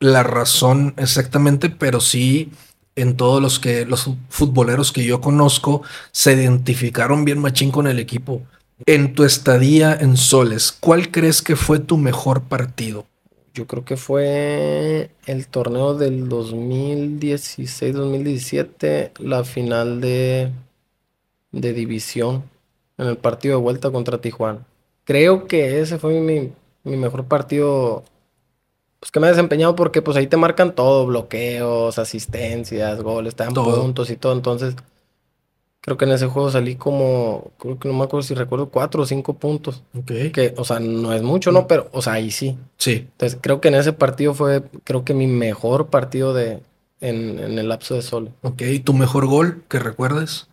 la 0.00 0.22
razón 0.22 0.94
exactamente, 0.96 1.68
pero 1.70 2.00
sí 2.00 2.50
en 2.96 3.16
todos 3.16 3.40
los 3.40 3.60
que 3.60 3.86
los 3.86 4.10
futboleros 4.28 4.90
que 4.92 5.04
yo 5.04 5.20
conozco 5.20 5.82
se 6.10 6.32
identificaron 6.32 7.24
bien 7.24 7.38
machín 7.38 7.70
con 7.70 7.86
el 7.86 8.00
equipo. 8.00 8.42
En 8.86 9.14
tu 9.14 9.24
estadía 9.24 9.94
en 9.94 10.16
Soles, 10.16 10.72
¿cuál 10.72 11.10
crees 11.10 11.42
que 11.42 11.54
fue 11.54 11.78
tu 11.78 11.98
mejor 11.98 12.40
partido? 12.42 13.04
Yo 13.52 13.66
creo 13.66 13.84
que 13.84 13.98
fue 13.98 15.10
el 15.26 15.48
torneo 15.48 15.94
del 15.94 16.28
2016-2017, 16.28 19.10
la 19.18 19.42
final 19.44 20.00
de, 20.00 20.52
de 21.52 21.72
división, 21.72 22.44
en 22.96 23.08
el 23.08 23.18
partido 23.18 23.56
de 23.56 23.62
vuelta 23.62 23.90
contra 23.90 24.20
Tijuana. 24.20 24.64
Creo 25.04 25.46
que 25.46 25.80
ese 25.80 25.98
fue 25.98 26.20
mi, 26.20 26.52
mi 26.84 26.96
mejor 26.96 27.24
partido 27.24 28.04
pues 29.00 29.10
que 29.10 29.18
me 29.18 29.26
he 29.26 29.30
desempeñado 29.30 29.74
porque 29.74 30.02
pues 30.02 30.16
ahí 30.18 30.26
te 30.26 30.36
marcan 30.36 30.74
todo, 30.74 31.06
bloqueos, 31.06 31.98
asistencias, 31.98 33.02
goles, 33.02 33.34
te 33.34 33.44
dan 33.44 33.54
puntos 33.54 34.10
y 34.10 34.16
todo. 34.16 34.34
Entonces, 34.34 34.76
creo 35.80 35.96
que 35.96 36.04
en 36.04 36.12
ese 36.12 36.26
juego 36.26 36.50
salí 36.50 36.76
como, 36.76 37.50
creo 37.58 37.78
que 37.78 37.88
no 37.88 37.94
me 37.94 38.04
acuerdo 38.04 38.22
si 38.22 38.34
recuerdo, 38.34 38.68
cuatro 38.68 39.02
o 39.02 39.06
cinco 39.06 39.34
puntos. 39.34 39.82
Ok. 39.98 40.32
Que, 40.32 40.54
o 40.58 40.64
sea, 40.64 40.80
no 40.80 41.14
es 41.14 41.22
mucho, 41.22 41.50
¿no? 41.50 41.62
Mm. 41.62 41.66
Pero, 41.66 41.88
o 41.92 42.02
sea, 42.02 42.14
ahí 42.14 42.30
sí. 42.30 42.58
Sí. 42.76 43.08
Entonces, 43.12 43.38
creo 43.40 43.62
que 43.62 43.68
en 43.68 43.74
ese 43.76 43.94
partido 43.94 44.34
fue, 44.34 44.62
creo 44.84 45.02
que 45.02 45.14
mi 45.14 45.26
mejor 45.26 45.86
partido 45.86 46.34
de, 46.34 46.60
en, 47.00 47.38
en 47.38 47.58
el 47.58 47.68
lapso 47.68 47.94
de 47.94 48.02
sol. 48.02 48.30
Ok, 48.42 48.60
¿y 48.62 48.80
tu 48.80 48.92
mejor 48.92 49.26
gol 49.26 49.64
que 49.68 49.78
recuerdes? 49.78 50.48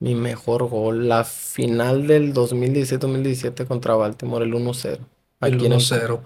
Mi 0.00 0.16
mejor 0.16 0.68
gol, 0.68 1.08
la 1.08 1.22
final 1.22 2.08
del 2.08 2.34
2017-2017 2.34 3.64
contra 3.68 3.94
Baltimore, 3.94 4.44
el 4.44 4.52
1-0. 4.52 4.98
El 5.42 5.60
1-0. 5.60 6.20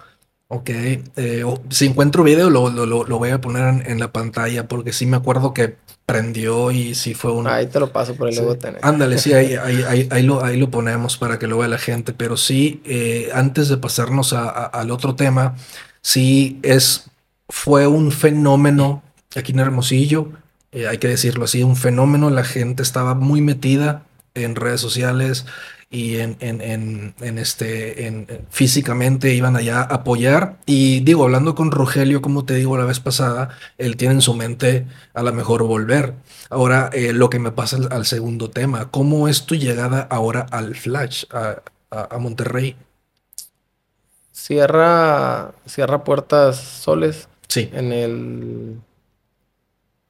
Ok, 0.48 0.70
eh, 0.70 1.44
si 1.70 1.86
encuentro 1.86 2.22
video 2.22 2.50
lo, 2.50 2.70
lo, 2.70 2.86
lo 2.86 3.18
voy 3.18 3.30
a 3.30 3.40
poner 3.40 3.84
en, 3.88 3.98
la 3.98 4.12
pantalla 4.12 4.68
porque 4.68 4.92
sí 4.92 5.04
me 5.04 5.16
acuerdo 5.16 5.52
que 5.52 5.76
prendió 6.06 6.70
y 6.70 6.94
sí 6.94 7.14
fue 7.14 7.32
un... 7.32 7.48
Ahí 7.48 7.66
te 7.66 7.80
lo 7.80 7.90
paso 7.90 8.14
por 8.14 8.28
el 8.28 8.34
sí. 8.34 8.40
luego 8.40 8.56
Ándale, 8.82 9.18
sí, 9.18 9.32
ahí, 9.32 9.54
ahí, 9.62 9.82
ahí, 9.88 10.08
ahí, 10.08 10.22
lo, 10.22 10.44
ahí 10.44 10.56
lo 10.56 10.70
ponemos 10.70 11.16
para 11.16 11.40
que 11.40 11.48
lo 11.48 11.58
vea 11.58 11.68
la 11.68 11.78
gente, 11.78 12.12
pero 12.12 12.36
sí, 12.36 12.80
eh, 12.84 13.30
antes 13.34 13.68
de 13.68 13.76
pasarnos 13.76 14.32
a, 14.32 14.48
a, 14.48 14.66
al 14.66 14.92
otro 14.92 15.16
tema, 15.16 15.56
sí 16.00 16.60
es, 16.62 17.10
fue 17.48 17.88
un 17.88 18.12
fenómeno 18.12 19.02
aquí 19.34 19.50
en 19.50 19.58
Hermosillo, 19.58 20.30
eh, 20.72 20.86
hay 20.86 20.98
que 20.98 21.08
decirlo 21.08 21.44
así, 21.44 21.62
un 21.62 21.76
fenómeno, 21.76 22.30
la 22.30 22.44
gente 22.44 22.82
estaba 22.82 23.14
muy 23.14 23.40
metida 23.40 24.04
en 24.34 24.54
redes 24.54 24.80
sociales, 24.80 25.46
y 25.88 26.16
en, 26.16 26.36
en, 26.40 26.60
en, 26.60 27.14
en 27.20 27.38
este, 27.38 28.06
en, 28.06 28.26
físicamente 28.50 29.34
iban 29.34 29.56
allá 29.56 29.80
a 29.80 29.94
apoyar. 29.94 30.58
Y 30.66 31.00
digo, 31.00 31.24
hablando 31.24 31.54
con 31.54 31.70
Rogelio, 31.70 32.20
como 32.22 32.44
te 32.44 32.54
digo 32.54 32.76
la 32.76 32.84
vez 32.84 33.00
pasada, 33.00 33.50
él 33.78 33.96
tiene 33.96 34.14
en 34.14 34.20
su 34.20 34.34
mente 34.34 34.86
a 35.14 35.22
lo 35.22 35.32
mejor 35.32 35.62
volver. 35.62 36.14
Ahora, 36.50 36.90
eh, 36.92 37.12
lo 37.12 37.30
que 37.30 37.38
me 37.38 37.52
pasa 37.52 37.76
al, 37.76 37.88
al, 37.92 38.04
segundo 38.04 38.50
tema, 38.50 38.90
¿cómo 38.90 39.28
es 39.28 39.46
tu 39.46 39.54
llegada 39.54 40.02
ahora 40.10 40.46
al 40.50 40.74
Flash, 40.74 41.24
a, 41.30 41.62
a, 41.90 42.14
a 42.16 42.18
Monterrey? 42.18 42.76
Cierra, 44.32 45.52
cierra 45.66 46.04
puertas 46.04 46.56
soles. 46.58 47.28
Sí. 47.48 47.70
En 47.72 47.92
el 47.92 48.80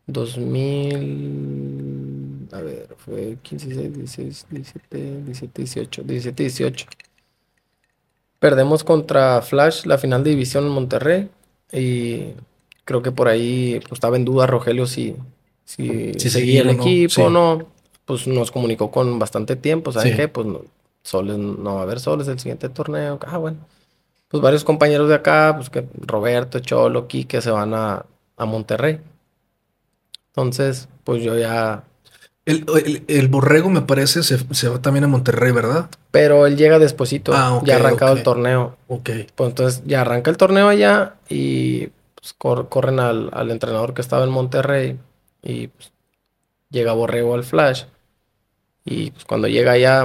2000, 0.07 1.86
a 2.53 2.61
ver, 2.61 2.89
fue 2.99 3.39
15, 3.43 3.67
16, 3.91 4.47
17, 4.51 5.23
17, 5.25 5.63
18, 5.63 6.03
17, 6.03 6.43
18. 6.43 6.87
Perdemos 8.39 8.85
contra 8.85 9.41
Flash 9.43 9.87
la 9.87 9.99
final 9.99 10.23
de 10.23 10.31
división 10.31 10.65
en 10.67 10.71
Monterrey 10.71 11.31
y 11.73 12.33
creo 12.85 13.03
que 13.03 13.13
por 13.13 13.29
ahí 13.29 13.81
pues, 13.81 13.93
estaba 13.93 14.17
en 14.17 14.25
duda 14.25 14.47
Rogelio 14.47 14.87
si, 14.87 15.17
si, 15.65 16.13
Si 16.19 16.31
seguía 16.31 16.61
el 16.63 16.69
no, 16.69 16.73
equipo 16.75 17.25
o 17.25 17.31
no. 17.31 17.67
Pues 18.05 18.27
nos 18.29 18.53
comunicó 18.53 18.91
con 18.91 19.19
bastante 19.19 19.57
tiempo, 19.57 19.91
¿saben 19.91 20.13
Sí. 20.13 20.17
qué? 20.17 20.29
Pues 20.29 20.47
no, 20.47 20.61
soles, 21.03 21.39
no 21.39 21.75
va 21.75 21.81
a 21.81 21.83
haber 21.83 21.99
soles 21.99 22.29
el 22.29 22.39
siguiente 22.39 22.69
torneo. 22.69 23.19
Ah, 23.27 23.39
bueno. 23.39 23.59
Pues 24.29 24.43
varios 24.43 24.65
compañeros 24.65 25.09
de 25.09 25.15
acá, 25.17 25.53
pues 25.57 25.71
que 25.71 25.87
Roberto, 26.03 26.61
Cholo, 26.61 27.09
Quique 27.09 27.41
se 27.41 27.51
van 27.51 27.75
a, 27.75 28.07
a 28.37 28.45
Monterrey. 28.47 29.01
Entonces, 30.29 30.89
pues 31.05 31.23
yo 31.23 31.37
ya. 31.39 31.85
El, 32.47 32.65
el, 32.85 33.05
el 33.09 33.29
borrego, 33.29 33.69
me 33.71 33.83
parece, 33.83 34.23
se, 34.23 34.39
se 34.55 34.69
va 34.69 34.81
también 34.81 35.05
a 35.05 35.09
Monterrey, 35.09 35.51
¿verdad? 35.53 35.91
Pero 36.13 36.47
él 36.47 36.57
llega 36.57 36.79
despuesito, 36.79 37.33
Ah, 37.35 37.57
ok, 37.57 37.65
ya 37.67 37.77
arrancado 37.77 38.15
el 38.17 38.23
torneo. 38.23 38.77
Ok. 38.89 39.11
Pues 39.35 39.51
entonces 39.51 39.83
ya 39.85 40.03
arranca 40.03 40.31
el 40.31 40.37
torneo 40.37 40.69
allá 40.69 41.17
y 41.29 41.89
pues, 42.15 42.33
cor- 42.39 42.69
corren 42.69 43.01
al, 43.01 43.31
al 43.33 43.51
entrenador 43.51 43.95
que 43.95 44.01
estaba 44.01 44.23
en 44.25 44.31
Monterrey 44.31 44.97
y 45.43 45.67
pues, 45.69 45.93
llega 46.71 46.93
Borrego 46.93 47.35
al 47.35 47.43
Flash. 47.45 47.85
Y 48.85 49.11
pues 49.11 49.25
cuando 49.25 49.49
llega 49.49 49.73
allá, 49.73 50.05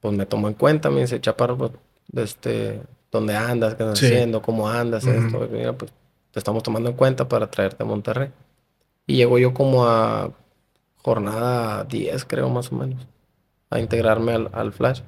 pues 0.00 0.14
me 0.16 0.24
tomó 0.24 0.48
en 0.48 0.54
cuenta, 0.54 0.88
me 0.88 1.02
dice, 1.02 1.20
Chaparro, 1.20 1.58
pues, 1.58 1.72
este, 2.16 2.80
¿dónde 3.12 3.36
andas? 3.36 3.74
¿Qué 3.74 3.82
andas 3.82 3.98
Sí. 3.98 4.06
haciendo? 4.06 4.40
¿Cómo 4.40 4.66
andas? 4.70 5.04
Esto, 5.06 5.46
mira, 5.52 5.74
pues 5.74 5.92
te 6.32 6.38
estamos 6.38 6.62
tomando 6.62 6.88
en 6.88 6.96
cuenta 6.96 7.28
para 7.28 7.50
traerte 7.50 7.82
a 7.82 7.86
Monterrey. 7.86 8.30
Y 9.06 9.16
llego 9.16 9.38
yo 9.38 9.52
como 9.52 9.86
a 9.86 10.30
jornada 11.04 11.84
10, 11.84 12.24
creo, 12.24 12.48
más 12.48 12.72
o 12.72 12.76
menos, 12.76 13.06
a 13.70 13.78
integrarme 13.78 14.32
al, 14.32 14.50
al 14.52 14.72
Flash. 14.72 15.02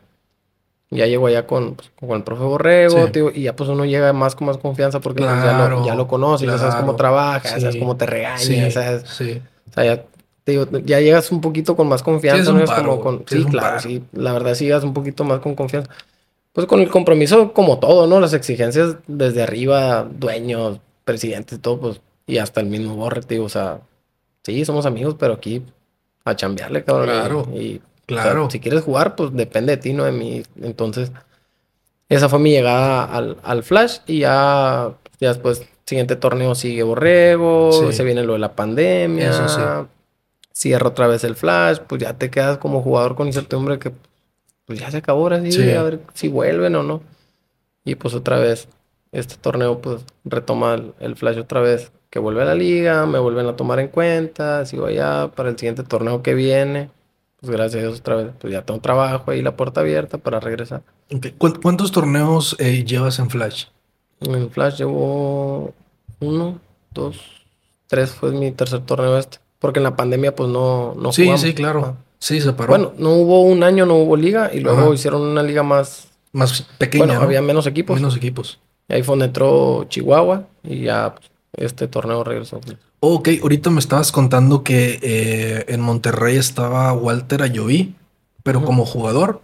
Ya 0.91 1.07
llego 1.07 1.27
allá 1.27 1.47
con, 1.47 1.75
pues, 1.75 1.91
con 1.99 2.11
el 2.13 2.23
profe 2.23 2.45
Borrego, 2.45 3.07
Sí. 3.07 3.13
tío, 3.13 3.31
y 3.35 3.43
ya 3.43 3.57
pues 3.57 3.69
uno 3.69 3.85
llega 3.85 4.13
más 4.13 4.37
con 4.37 4.47
más 4.47 4.57
confianza 4.59 5.01
porque 5.01 5.23
pues, 5.25 5.31
ya, 5.43 5.53
lo, 5.53 5.59
Claro, 5.67 5.85
ya 5.85 5.95
lo 5.97 6.07
conoces, 6.07 6.47
ya 6.49 6.59
sabes 6.59 6.75
cómo 6.77 6.95
claro, 6.95 6.97
trabaja, 6.97 7.49
ya 7.49 7.61
sabes 7.61 7.75
sí, 7.75 7.81
cómo 7.81 7.97
te 7.97 8.07
regaña, 8.07 8.39
Sí, 8.39 8.71
sabes, 8.71 9.03
sí. 9.09 9.43
o 9.69 9.73
sea, 9.73 9.85
ya, 9.85 10.05
digo, 10.45 10.65
ya 10.85 11.01
llegas 11.01 11.33
un 11.33 11.41
poquito 11.41 11.75
con 11.75 11.89
más 11.89 12.05
confianza, 12.05 12.53
Sí, 12.53 12.57
¿no? 12.57 12.65
Paro, 12.67 12.83
como 12.83 13.01
con, 13.01 13.25
sí, 13.27 13.43
sí, 13.43 13.45
claro, 13.47 13.67
paro. 13.69 13.81
sí, 13.81 14.05
la 14.13 14.33
verdad 14.33 14.55
sí 14.55 14.67
llegas 14.67 14.85
un 14.85 14.95
poquito 14.95 15.25
más 15.25 15.41
con 15.41 15.57
confianza. 15.57 15.91
Pues 16.53 16.69
con 16.69 16.79
el 16.81 16.89
compromiso 16.89 17.53
como 17.53 17.81
todo, 17.81 18.07
¿no? 18.07 18.21
Las 18.21 18.33
exigencias 18.33 18.97
desde 19.09 19.43
arriba, 19.43 20.07
dueños, 20.09 20.79
presidentes, 21.05 21.61
todo, 21.61 21.81
pues, 21.81 22.01
y 22.29 22.39
hasta 22.39 22.61
el 22.61 22.67
mismo 22.69 22.95
Borre, 22.95 23.23
tío, 23.23 23.43
o 23.45 23.49
sea, 23.49 23.81
sí, 24.45 24.65
somos 24.65 24.87
amigos, 24.87 25.17
pero 25.19 25.35
aquí 25.35 25.65
a 26.31 26.37
chambearle, 26.37 26.85
cabrón. 26.85 27.09
y- 27.09 27.13
Claro, 27.13 27.49
y, 27.55 27.77
o 27.77 28.15
sea, 28.15 28.23
Claro. 28.23 28.51
si 28.51 28.61
quieres 28.61 28.83
jugar, 28.85 29.17
pues 29.17 29.33
depende 29.33 29.73
de 29.77 29.83
ti, 29.83 29.93
no 29.93 30.05
de 30.05 30.13
mí. 30.13 30.43
Entonces, 30.63 31.11
esa 32.09 32.29
fue 32.29 32.39
mi 32.39 32.51
llegada 32.51 33.05
al, 33.05 33.37
al 33.43 33.63
Flash 33.65 33.99
y 34.07 34.21
ya, 34.21 34.93
ya 35.21 35.29
después, 35.29 35.63
siguiente 35.85 36.15
torneo 36.17 36.55
sigue 36.55 36.83
Borrego, 36.85 37.73
Sí. 37.73 37.93
se 37.93 38.05
viene 38.05 38.23
lo 38.25 38.35
de 38.35 38.39
la 38.41 38.55
pandemia, 38.55 39.31
Eso 39.31 39.49
sí. 39.49 39.61
cierra 40.53 40.89
otra 40.89 41.07
vez 41.09 41.25
el 41.25 41.35
Flash, 41.37 41.79
pues 41.87 42.01
ya 42.03 42.15
te 42.15 42.31
quedas 42.31 42.59
como 42.59 42.81
jugador 42.83 43.15
con 43.17 43.27
incertidumbre 43.27 43.79
que 43.79 43.93
pues 44.67 44.81
ya 44.81 44.91
se 44.91 44.97
acabó 44.97 45.23
ahora 45.23 45.41
sí, 45.43 45.53
Sí. 45.53 45.71
a 45.73 45.83
ver 45.83 46.01
si 46.15 46.27
vuelven 46.29 46.75
o 46.77 46.83
no. 46.83 47.01
Y 47.85 47.95
pues 47.95 48.15
otra 48.15 48.39
vez, 48.39 48.67
este 49.13 49.37
torneo 49.37 49.81
pues 49.81 50.03
retoma 50.25 50.75
el, 50.75 50.93
el 50.99 51.15
Flash 51.17 51.39
otra 51.39 51.61
vez, 51.61 51.93
que 52.17 52.21
vuelve 52.21 52.41
a 52.41 52.47
la 52.47 52.55
liga, 52.55 53.05
me 53.05 53.19
vuelven 53.19 53.45
a 53.47 53.57
tomar 53.57 53.79
en 53.79 53.89
cuenta, 53.89 54.65
sigo 54.65 54.87
allá 54.87 55.29
para 55.37 55.51
el 55.51 55.59
siguiente 55.59 55.83
torneo 55.83 56.23
que 56.23 56.33
viene. 56.33 56.89
Pues 57.43 57.51
gracias 57.53 57.83
a 57.85 57.87
Dios 57.89 58.01
otra 58.01 58.17
vez, 58.17 58.29
pues 58.41 58.55
ya 58.55 58.63
tengo 58.63 58.81
trabajo 58.81 59.31
ahí, 59.31 59.43
la 59.43 59.55
puerta 59.55 59.83
abierta 59.83 60.17
para 60.17 60.41
regresar. 60.41 60.81
Ok. 61.15 61.27
¿Cu- 61.37 61.61
¿Cuántos 61.61 61.93
torneos 61.93 62.57
eh, 62.59 62.85
llevas 62.87 63.19
en 63.19 63.29
Flash? 63.29 63.65
En 64.23 64.49
Flash 64.51 64.79
llevo 64.79 65.75
uno, 66.21 66.59
dos, 66.95 67.19
tres, 67.87 68.13
fue 68.13 68.31
mi 68.33 68.51
tercer 68.51 68.81
torneo 68.81 69.19
este. 69.19 69.37
Porque 69.59 69.79
en 69.81 69.85
la 69.85 69.95
pandemia 69.95 70.35
pues 70.35 70.49
no, 70.49 70.95
no 70.97 71.13
sí, 71.13 71.25
jugamos. 71.25 71.43
sí, 71.43 71.53
claro. 71.53 71.99
Sí, 72.19 72.41
se 72.41 72.55
paró. 72.55 72.69
Bueno, 72.71 72.93
no 72.97 73.11
hubo 73.13 73.43
un 73.43 73.63
año, 73.63 73.85
no 73.85 73.97
hubo 73.97 74.17
liga 74.17 74.51
y 74.55 74.61
luego 74.61 74.81
Ajá. 74.85 74.95
hicieron 74.95 75.21
una 75.21 75.43
liga 75.43 75.63
más, 75.63 76.09
más 76.33 76.63
pequeña, 76.79 77.05
bueno, 77.05 77.21
¿no? 77.21 77.27
había 77.27 77.43
menos 77.43 77.67
equipos. 77.67 77.97
Menos 77.97 78.17
equipos. 78.17 78.59
Y 78.89 78.95
ahí 78.95 79.03
fue 79.03 79.13
donde 79.13 79.27
entró 79.27 79.85
Chihuahua 79.91 80.45
y 80.65 80.85
ya 80.85 81.15
pues, 81.15 81.31
este 81.57 81.89
torneo 81.89 82.23
regresó. 82.25 82.61
Ok, 83.01 83.29
ahorita 83.43 83.71
me 83.71 83.81
estabas 83.81 84.13
contando 84.13 84.63
que 84.63 84.99
eh, 85.03 85.65
en 85.69 85.81
Monterrey 85.81 86.37
estaba 86.37 86.93
Walter 86.93 87.43
Ayoví, 87.43 87.95
pero 88.43 88.65
como 88.65 88.85
jugador 88.87 89.43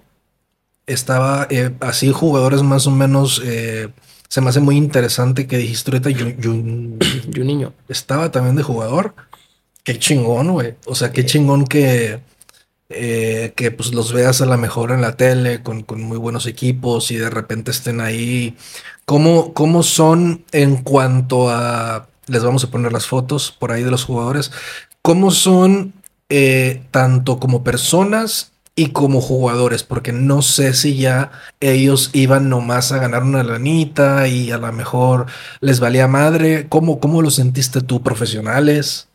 estaba 0.87 1.47
eh, 1.51 1.71
así 1.81 2.11
jugadores 2.13 2.63
más 2.63 2.87
o 2.87 2.91
menos. 2.91 3.41
eh, 3.45 3.89
se 4.29 4.41
me 4.41 4.49
hace 4.49 4.61
muy 4.61 4.77
interesante 4.79 5.47
que 5.47 5.59
dijiste 5.59 5.91
ahorita 5.91 6.09
Yu- 6.11 6.37
Yu- 6.39 6.99
Y 7.37 7.41
un 7.41 7.47
niño. 7.47 7.73
estaba 7.89 8.31
también 8.31 8.57
de 8.57 8.63
jugador. 8.63 9.15
Qué 9.85 9.99
chingón, 9.99 10.53
güey. 10.53 10.75
O 10.87 10.95
sea, 10.95 11.13
qué 11.13 11.27
chingón 11.27 11.65
que, 11.67 12.21
eh, 12.95 13.53
que 13.57 13.71
pues 13.71 13.93
los 13.95 14.13
veas 14.13 14.41
a 14.41 14.47
la 14.47 14.57
mejor 14.57 14.93
en 14.93 15.01
la 15.01 15.17
tele 15.17 15.63
con, 15.63 15.83
con 15.83 16.03
muy 16.03 16.19
buenos 16.19 16.47
equipos 16.47 17.11
y 17.11 17.17
de 17.17 17.31
repente 17.31 17.71
estén 17.71 18.01
ahí. 18.01 18.57
¿Cómo, 19.05 19.53
cómo 19.53 19.83
son 19.83 20.45
en 20.53 20.77
cuanto 20.77 21.51
a... 21.51 22.09
Les 22.27 22.45
vamos 22.45 22.65
a 22.65 22.71
poner 22.71 22.93
las 22.93 23.07
fotos 23.07 23.51
por 23.51 23.73
ahí 23.73 23.83
de 23.83 23.91
los 23.91 24.05
jugadores. 24.05 24.53
¿Cómo 25.03 25.33
son 25.33 25.93
eh, 26.29 26.83
tanto 26.91 27.41
como 27.41 27.65
personas 27.65 28.53
y 28.77 28.91
como 28.91 29.21
jugadores? 29.21 29.83
Porque 29.83 30.13
no 30.13 30.41
sé 30.41 30.73
si 30.73 30.97
ya 30.97 31.33
ellos 31.61 32.11
iban 32.13 32.49
nomás 32.49 32.93
a 32.93 32.99
ganar 32.99 33.25
una 33.25 33.43
lanita 33.43 34.29
y 34.29 34.53
a 34.53 34.59
lo 34.59 34.73
mejor 34.73 35.27
les 35.61 35.81
valía 35.81 36.07
madre. 36.07 36.69
¿Cómo, 36.69 37.01
cómo 37.01 37.23
lo 37.23 37.31
sentiste 37.31 37.81
tú, 37.81 38.03
profesionales? 38.03 39.09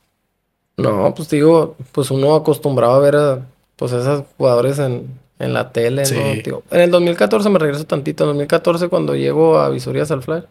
No, 0.76 1.14
pues 1.16 1.30
digo, 1.30 1.76
pues 1.92 2.12
uno 2.12 2.36
acostumbrado 2.36 2.96
a 2.96 3.00
ver 3.00 3.16
a 3.16 3.48
pues 3.78 3.94
esos 3.94 4.24
jugadores 4.38 4.80
en, 4.80 5.08
en 5.40 5.54
la 5.54 5.72
tele, 5.72 6.06
Sí. 6.06 6.16
¿no? 6.16 6.42
Tío, 6.44 6.64
en 6.72 6.82
el 6.82 6.92
2014 6.92 7.50
me 7.50 7.60
regreso 7.60 7.86
tantito. 7.86 8.26
En 8.26 8.30
2014 8.32 8.90
cuando 8.90 9.16
llego 9.16 9.60
a 9.60 9.70
Visorías 9.70 10.12
al 10.12 10.22
Flash, 10.24 10.44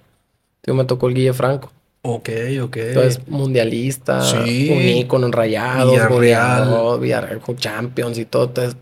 tío, 0.62 0.74
me 0.74 0.84
tocó 0.84 1.08
el 1.08 1.14
Guille 1.14 1.34
Franco. 1.34 1.70
Ok, 2.02 2.28
ok. 2.62 2.76
Entonces, 2.76 3.20
mundialista, 3.26 4.22
Sí. 4.22 4.70
un 4.72 4.80
ícono 4.82 5.26
en 5.26 5.32
Rayados, 5.32 5.90
Villarreal. 5.92 7.00
Villarreal 7.00 7.40
con 7.40 7.56
Champions 7.56 8.16
y 8.18 8.24
todo. 8.26 8.44
Entonces, 8.44 8.76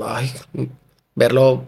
ay, 0.00 0.32
verlo 1.14 1.64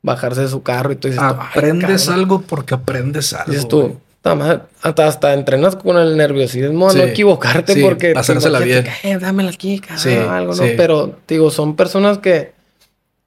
bajarse 0.00 0.40
de 0.42 0.48
su 0.48 0.62
carro 0.62 0.92
y 0.92 0.96
tú 0.96 1.08
dices, 1.08 1.22
tú, 1.22 1.34
ay, 1.38 1.46
aprendes 1.50 2.04
cabrón. 2.06 2.20
algo 2.20 2.40
porque 2.42 2.74
aprendes 2.74 3.32
algo. 3.34 3.52
Dices 3.52 3.68
tú, 3.68 3.96
"Ta 4.28 4.34
madre", 4.34 4.60
hasta, 4.82 5.06
hasta 5.06 5.34
entrenas 5.34 5.76
con 5.76 5.96
el 5.96 6.16
nerviosismo 6.16 6.90
a 6.90 6.92
no 6.92 7.02
equivocarte 7.04 7.74
Sí, 7.74 7.82
porque 7.82 8.12
pasársela 8.12 8.58
que, 8.60 8.84
"Eh, 9.04 9.18
dámela 9.18 9.50
aquí, 9.50 9.78
cabrón, 9.78 9.98
Sí, 9.98 10.10
algo, 10.14 10.52
¿no? 10.52 10.56
Pero, 10.76 11.16
digo, 11.26 11.50
son 11.50 11.76
personas 11.76 12.18
que 12.18 12.52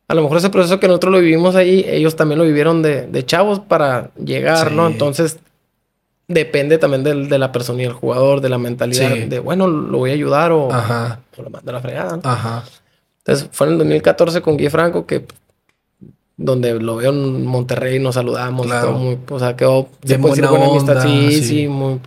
a 0.08 0.14
lo 0.16 0.24
mejor 0.24 0.38
ese 0.40 0.50
proceso 0.50 0.80
que 0.80 0.88
nosotros 0.88 1.14
lo 1.14 1.20
vivimos 1.20 1.56
ahí, 1.56 1.86
ellos 1.88 2.16
también 2.18 2.38
lo 2.40 2.46
vivieron 2.46 2.82
de, 2.82 3.08
de 3.08 3.26
chavos 3.26 3.60
para 3.62 4.12
llegar, 4.24 4.72
¿no? 4.74 4.86
Entonces, 4.88 5.38
depende 6.28 6.78
también 6.78 7.04
del- 7.04 7.30
de 7.30 7.38
la 7.38 7.52
persona 7.52 7.82
y 7.82 7.86
el 7.86 7.94
jugador, 7.94 8.42
de 8.42 8.50
la 8.50 8.58
mentalidad, 8.58 9.10
de, 9.28 9.40
bueno, 9.40 9.68
lo 9.68 9.98
voy 10.00 10.12
a 10.12 10.14
ayudar 10.14 10.52
o, 10.52 10.72
Ajá, 10.72 11.20
o 11.38 11.42
lo 11.44 11.50
mando 11.50 11.72
a 11.72 11.74
la 11.74 11.80
fregada, 11.82 12.18
¿no? 12.18 12.22
ajá. 12.30 12.64
Entonces, 13.20 13.50
fue 13.52 13.68
en 13.68 13.74
el 13.74 13.80
2014 13.80 14.42
con 14.42 14.58
Guy 14.58 14.70
Franco 14.70 15.06
que 15.06 15.26
donde 16.44 16.80
lo 16.80 16.96
veo 16.98 17.12
en 17.12 17.46
Monterrey, 17.46 18.00
nos 18.00 18.16
saludamos, 18.16 18.66
Claro. 18.68 18.94
muy, 18.94 19.18
o 19.30 19.40
sea, 19.40 19.56
quedó, 19.56 19.88
decir 20.02 20.18
buena 20.20 20.50
buena 20.50 20.66
amistad, 20.68 21.04
sí, 21.04 21.32
sí. 21.32 21.44
sí, 21.44 21.68
muy, 21.68 22.00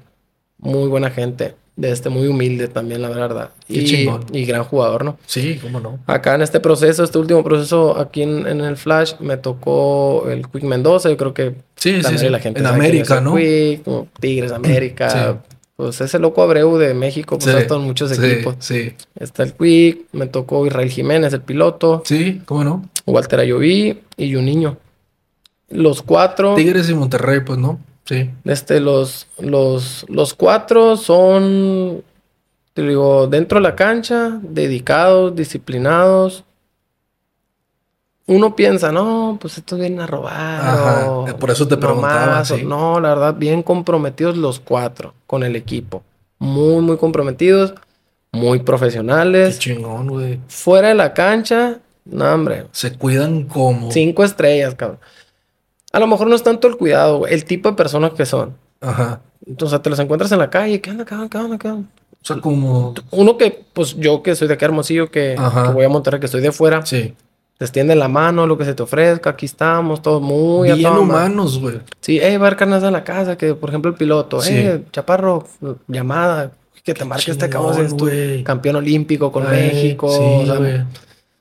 muy 0.58 0.88
buena 0.88 1.10
gente, 1.10 1.54
de 1.76 1.90
este, 1.90 2.08
muy 2.08 2.26
humilde 2.28 2.68
también, 2.68 3.02
la 3.02 3.08
verdad, 3.08 3.50
Qué 3.66 3.74
y, 3.80 3.84
chingón. 3.84 4.24
y 4.32 4.44
gran 4.44 4.64
jugador, 4.64 5.04
¿no? 5.04 5.18
Sí, 5.26 5.58
cómo 5.60 5.80
no. 5.80 5.98
Acá 6.06 6.34
en 6.36 6.42
este 6.42 6.60
proceso, 6.60 7.02
este 7.04 7.18
último 7.18 7.42
proceso 7.42 7.98
aquí 7.98 8.22
en, 8.22 8.46
en 8.46 8.60
el 8.60 8.76
Flash, 8.76 9.14
me 9.20 9.36
tocó 9.36 10.28
el 10.30 10.46
Quick 10.48 10.62
Mendoza. 10.64 11.08
Yo 11.10 11.16
creo 11.16 11.34
que 11.34 11.54
Sí, 11.76 11.96
sí, 11.96 12.02
también 12.02 12.18
sí. 12.26 12.28
la 12.30 12.38
gente 12.38 12.60
En 12.60 12.66
América, 12.66 13.20
¿no? 13.20 13.34
Quick, 13.36 13.82
Tigres 14.20 14.52
América. 14.52 15.42
Pues 15.76 16.00
ese 16.00 16.18
loco 16.20 16.42
Abreu 16.42 16.76
de 16.76 16.94
México, 16.94 17.36
pues 17.36 17.50
Sí, 17.50 17.56
ha 17.56 17.60
estado 17.60 17.80
en 17.80 17.86
muchos 17.86 18.10
sí, 18.10 18.24
equipos. 18.24 18.56
Sí, 18.60 18.94
Está 19.18 19.42
el 19.42 19.54
Quick, 19.54 20.06
me 20.12 20.26
tocó 20.26 20.64
Israel 20.66 20.88
Jiménez, 20.88 21.32
el 21.32 21.40
piloto, 21.40 22.02
sí, 22.04 22.40
cómo 22.44 22.62
no. 22.62 22.88
Walter 23.06 23.40
Ayoví 23.40 24.00
y 24.16 24.36
un 24.36 24.44
niño. 24.44 24.76
Los 25.70 26.02
cuatro, 26.02 26.54
Tigres 26.54 26.88
y 26.90 26.94
Monterrey, 26.94 27.40
pues 27.40 27.58
no. 27.58 27.80
Sí. 28.04 28.30
este, 28.44 28.80
los, 28.80 29.26
los, 29.38 30.04
los 30.08 30.34
cuatro 30.34 30.96
son, 30.96 32.04
te 32.74 32.82
digo, 32.82 33.26
dentro 33.26 33.58
de 33.58 33.62
la 33.62 33.74
cancha, 33.74 34.38
dedicados, 34.42 35.34
disciplinados. 35.34 36.44
Uno 38.26 38.56
piensa, 38.56 38.90
no, 38.90 39.36
pues 39.40 39.58
estos 39.58 39.78
vienen 39.78 40.00
a 40.00 40.06
robar. 40.06 40.60
Ajá, 40.60 41.10
o 41.10 41.28
eh, 41.28 41.34
por 41.34 41.50
eso 41.50 41.68
te 41.68 41.76
preguntaba, 41.76 42.26
nomás, 42.26 42.50
o- 42.50 42.56
sí. 42.56 42.64
No, 42.64 42.98
la 43.00 43.10
verdad, 43.10 43.34
bien 43.34 43.62
comprometidos 43.62 44.36
los 44.38 44.60
cuatro 44.60 45.12
con 45.26 45.42
el 45.42 45.56
equipo. 45.56 46.02
Muy, 46.38 46.80
muy 46.82 46.96
comprometidos, 46.96 47.74
muy 48.32 48.58
Qué 48.60 48.64
profesionales. 48.64 49.58
chingón, 49.58 50.08
güey. 50.08 50.40
Fuera 50.48 50.88
de 50.88 50.94
la 50.94 51.12
cancha, 51.12 51.78
no, 52.06 52.24
hombre, 52.32 52.66
Se 52.72 52.96
cuidan 52.96 53.44
como. 53.44 53.90
cinco 53.90 54.24
estrellas, 54.24 54.74
cabrón. 54.74 55.00
A 55.92 56.00
lo 56.00 56.06
mejor 56.06 56.26
no 56.26 56.34
es 56.34 56.42
tanto 56.42 56.66
el 56.66 56.76
cuidado, 56.78 57.18
güey, 57.18 57.34
el 57.34 57.44
tipo 57.44 57.68
de 57.70 57.76
personas 57.76 58.12
que 58.14 58.24
son. 58.26 58.56
Ajá. 58.80 59.20
Entonces 59.46 59.80
te 59.82 59.90
los 59.90 59.98
encuentras 59.98 60.32
en 60.32 60.38
la 60.38 60.48
calle, 60.50 60.80
¿qué 60.80 60.90
onda, 60.90 61.04
cabrón? 61.04 61.28
¿Qué 61.28 61.38
onda, 61.38 61.58
qué 61.58 61.68
onda? 61.68 61.88
O 62.22 62.26
sea, 62.26 62.40
como. 62.40 62.94
Uno 63.10 63.36
que, 63.36 63.64
pues 63.74 63.94
yo 63.96 64.22
que 64.22 64.34
soy 64.34 64.48
de 64.48 64.54
acá 64.54 64.64
Hermosillo, 64.64 65.10
que, 65.10 65.36
que 65.36 65.72
voy 65.72 65.84
a 65.84 65.88
Monterrey, 65.90 66.20
que 66.20 66.26
estoy 66.26 66.40
de 66.40 66.52
fuera, 66.52 66.84
Sí. 66.86 67.14
Te 67.58 67.64
extienden 67.64 67.98
la 67.98 68.08
mano, 68.08 68.46
lo 68.46 68.58
que 68.58 68.64
se 68.64 68.74
te 68.74 68.82
ofrezca, 68.82 69.30
aquí 69.30 69.46
estamos, 69.46 70.02
todos 70.02 70.20
muy 70.20 70.70
a 70.70 70.74
Bien 70.74 70.88
madre. 70.90 71.02
humanos, 71.02 71.60
güey. 71.60 71.80
Sí, 72.00 72.18
hey, 72.20 72.36
va 72.36 72.48
a 72.48 72.56
carnes 72.56 72.82
a 72.82 72.90
la 72.90 73.04
casa, 73.04 73.36
que 73.38 73.54
por 73.54 73.68
ejemplo 73.70 73.90
el 73.90 73.96
piloto, 73.96 74.40
Sí. 74.40 74.52
eh, 74.54 74.82
chaparro, 74.92 75.46
llamada, 75.86 76.52
que 76.82 76.92
te 76.94 77.04
marque 77.04 77.30
este 77.30 77.48
cabrón, 77.48 77.96
campeón 78.44 78.76
olímpico 78.76 79.30
con 79.32 79.48
México, 79.48 80.08
sí, 80.10 80.18
o 80.20 80.46
sea, 80.46 80.56
güey. 80.56 80.82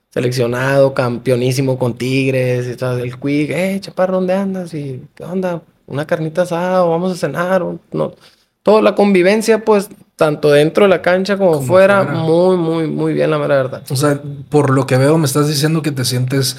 seleccionado, 0.09 0.93
campeonísimo 0.93 1.77
con 1.79 1.95
Tigres, 1.95 2.67
y 2.67 2.75
todo, 2.75 2.99
el 2.99 3.19
Quick, 3.19 3.49
eh, 3.49 3.77
chaparro, 3.81 4.15
¿dónde 4.15 4.33
andas? 4.33 4.73
Y, 4.73 5.03
¿qué 5.15 5.23
onda? 5.23 5.61
Una 5.87 6.05
carnita 6.05 6.43
asada, 6.43 6.85
o 6.85 6.91
vamos 6.91 7.11
a 7.11 7.15
cenar, 7.15 7.61
o 7.63 7.79
no. 7.91 8.13
Toda 8.61 8.81
la 8.81 8.95
convivencia, 8.95 9.65
pues, 9.65 9.89
tanto 10.15 10.51
dentro 10.51 10.85
de 10.85 10.89
la 10.89 11.01
cancha 11.01 11.37
como, 11.37 11.53
Como 11.53 11.67
fuera, 11.67 12.03
fuera. 12.03 12.19
muy, 12.19 12.57
muy, 12.57 12.87
muy 12.87 13.13
bien, 13.13 13.31
la 13.31 13.39
mera 13.39 13.55
verdad. 13.55 13.83
O 13.89 13.95
sea, 13.95 14.21
por 14.49 14.69
lo 14.69 14.85
que 14.85 14.97
veo, 14.97 15.17
me 15.17 15.25
estás 15.25 15.47
diciendo 15.47 15.81
que 15.81 15.91
te 15.91 16.05
sientes. 16.05 16.57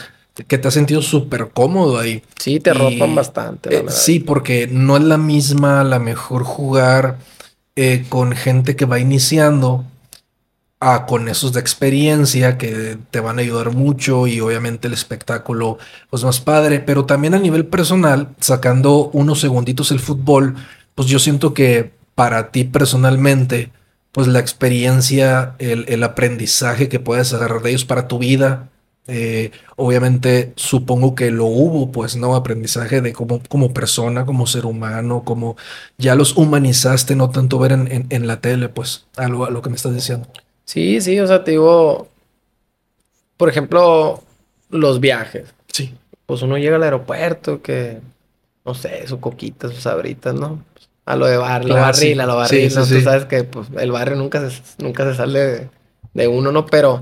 Que 0.48 0.58
te 0.58 0.66
has 0.66 0.74
sentido 0.74 1.00
súper 1.00 1.50
cómodo 1.54 1.96
ahí. 1.98 2.20
Sí, 2.40 2.58
te 2.58 2.74
ropan 2.74 3.14
bastante, 3.14 3.70
la 3.70 3.76
Eh, 3.76 3.82
verdad. 3.82 3.96
sí, 3.96 4.18
porque 4.18 4.66
no 4.66 4.96
es 4.96 5.04
la 5.04 5.16
misma, 5.16 5.80
a 5.80 5.84
la 5.84 6.00
mejor 6.00 6.42
jugar 6.42 7.18
eh, 7.76 8.04
con 8.08 8.32
gente 8.32 8.74
que 8.74 8.84
va 8.84 8.98
iniciando 8.98 9.84
a 10.80 11.06
con 11.06 11.28
esos 11.28 11.52
de 11.52 11.60
experiencia 11.60 12.58
que 12.58 12.98
te 13.12 13.20
van 13.20 13.38
a 13.38 13.42
ayudar 13.42 13.72
mucho 13.72 14.26
y 14.26 14.40
obviamente 14.40 14.88
el 14.88 14.92
espectáculo 14.94 15.78
pues 16.10 16.24
más 16.24 16.40
padre, 16.40 16.80
pero 16.80 17.04
también 17.06 17.34
a 17.34 17.38
nivel 17.38 17.64
personal, 17.66 18.28
sacando 18.40 19.08
unos 19.12 19.40
segunditos 19.40 19.92
el 19.92 20.00
fútbol, 20.00 20.56
pues 20.96 21.08
yo 21.08 21.18
siento 21.20 21.54
que 21.54 21.92
para 22.14 22.50
ti 22.50 22.64
personalmente, 22.64 23.70
pues 24.12 24.26
la 24.28 24.38
experiencia, 24.40 25.54
el, 25.58 25.84
el 25.88 26.02
aprendizaje 26.04 26.88
que 26.88 27.00
puedes 27.00 27.32
agarrar 27.34 27.62
de 27.62 27.70
ellos 27.70 27.84
para 27.84 28.08
tu 28.08 28.18
vida, 28.18 28.70
eh, 29.06 29.50
obviamente 29.76 30.52
supongo 30.56 31.14
que 31.14 31.30
lo 31.30 31.44
hubo, 31.46 31.92
pues, 31.92 32.16
¿no? 32.16 32.34
Aprendizaje 32.36 33.00
de 33.02 33.12
cómo, 33.12 33.40
como 33.48 33.74
persona, 33.74 34.24
como 34.24 34.46
ser 34.46 34.64
humano, 34.66 35.24
como 35.24 35.56
ya 35.98 36.14
los 36.14 36.36
humanizaste, 36.36 37.14
no 37.16 37.30
tanto 37.30 37.58
ver 37.58 37.72
en, 37.72 37.90
en- 37.92 38.06
en 38.10 38.26
la 38.26 38.40
tele, 38.40 38.68
pues, 38.68 39.06
a 39.16 39.28
lo, 39.28 39.44
a 39.44 39.50
lo 39.50 39.60
que 39.62 39.70
me 39.70 39.76
estás 39.76 39.94
diciendo. 39.94 40.28
Sí, 40.64 41.00
sí, 41.00 41.18
o 41.20 41.26
sea, 41.26 41.44
te 41.44 41.52
digo, 41.52 42.08
por 43.36 43.48
ejemplo, 43.48 44.22
los 44.70 45.00
viajes. 45.00 45.54
Sí. 45.72 45.94
Pues 46.26 46.42
uno 46.42 46.56
llega 46.56 46.76
al 46.76 46.82
aeropuerto 46.82 47.60
que, 47.62 48.00
no 48.64 48.74
sé, 48.74 49.06
su 49.06 49.20
coquita, 49.20 49.68
sus 49.68 49.80
sabritas, 49.82 50.34
¿no? 50.34 50.62
A 51.06 51.16
lo 51.16 51.26
de 51.26 51.36
bar, 51.36 51.62
lo 51.62 51.68
Claro, 51.74 51.82
barril, 51.82 52.14
sí. 52.14 52.18
a 52.20 52.26
lo 52.26 52.36
barril, 52.36 52.70
sí, 52.70 52.76
¿no? 52.78 52.86
Tú 52.86 53.00
sabes 53.00 53.24
que 53.26 53.44
pues, 53.44 53.68
el 53.78 53.92
barrio 53.92 54.16
nunca 54.16 54.48
se, 54.48 54.62
nunca 54.82 55.04
se 55.04 55.14
sale 55.14 55.38
de, 55.40 55.68
de 56.14 56.28
uno, 56.28 56.50
¿no? 56.50 56.64
Pero 56.66 57.00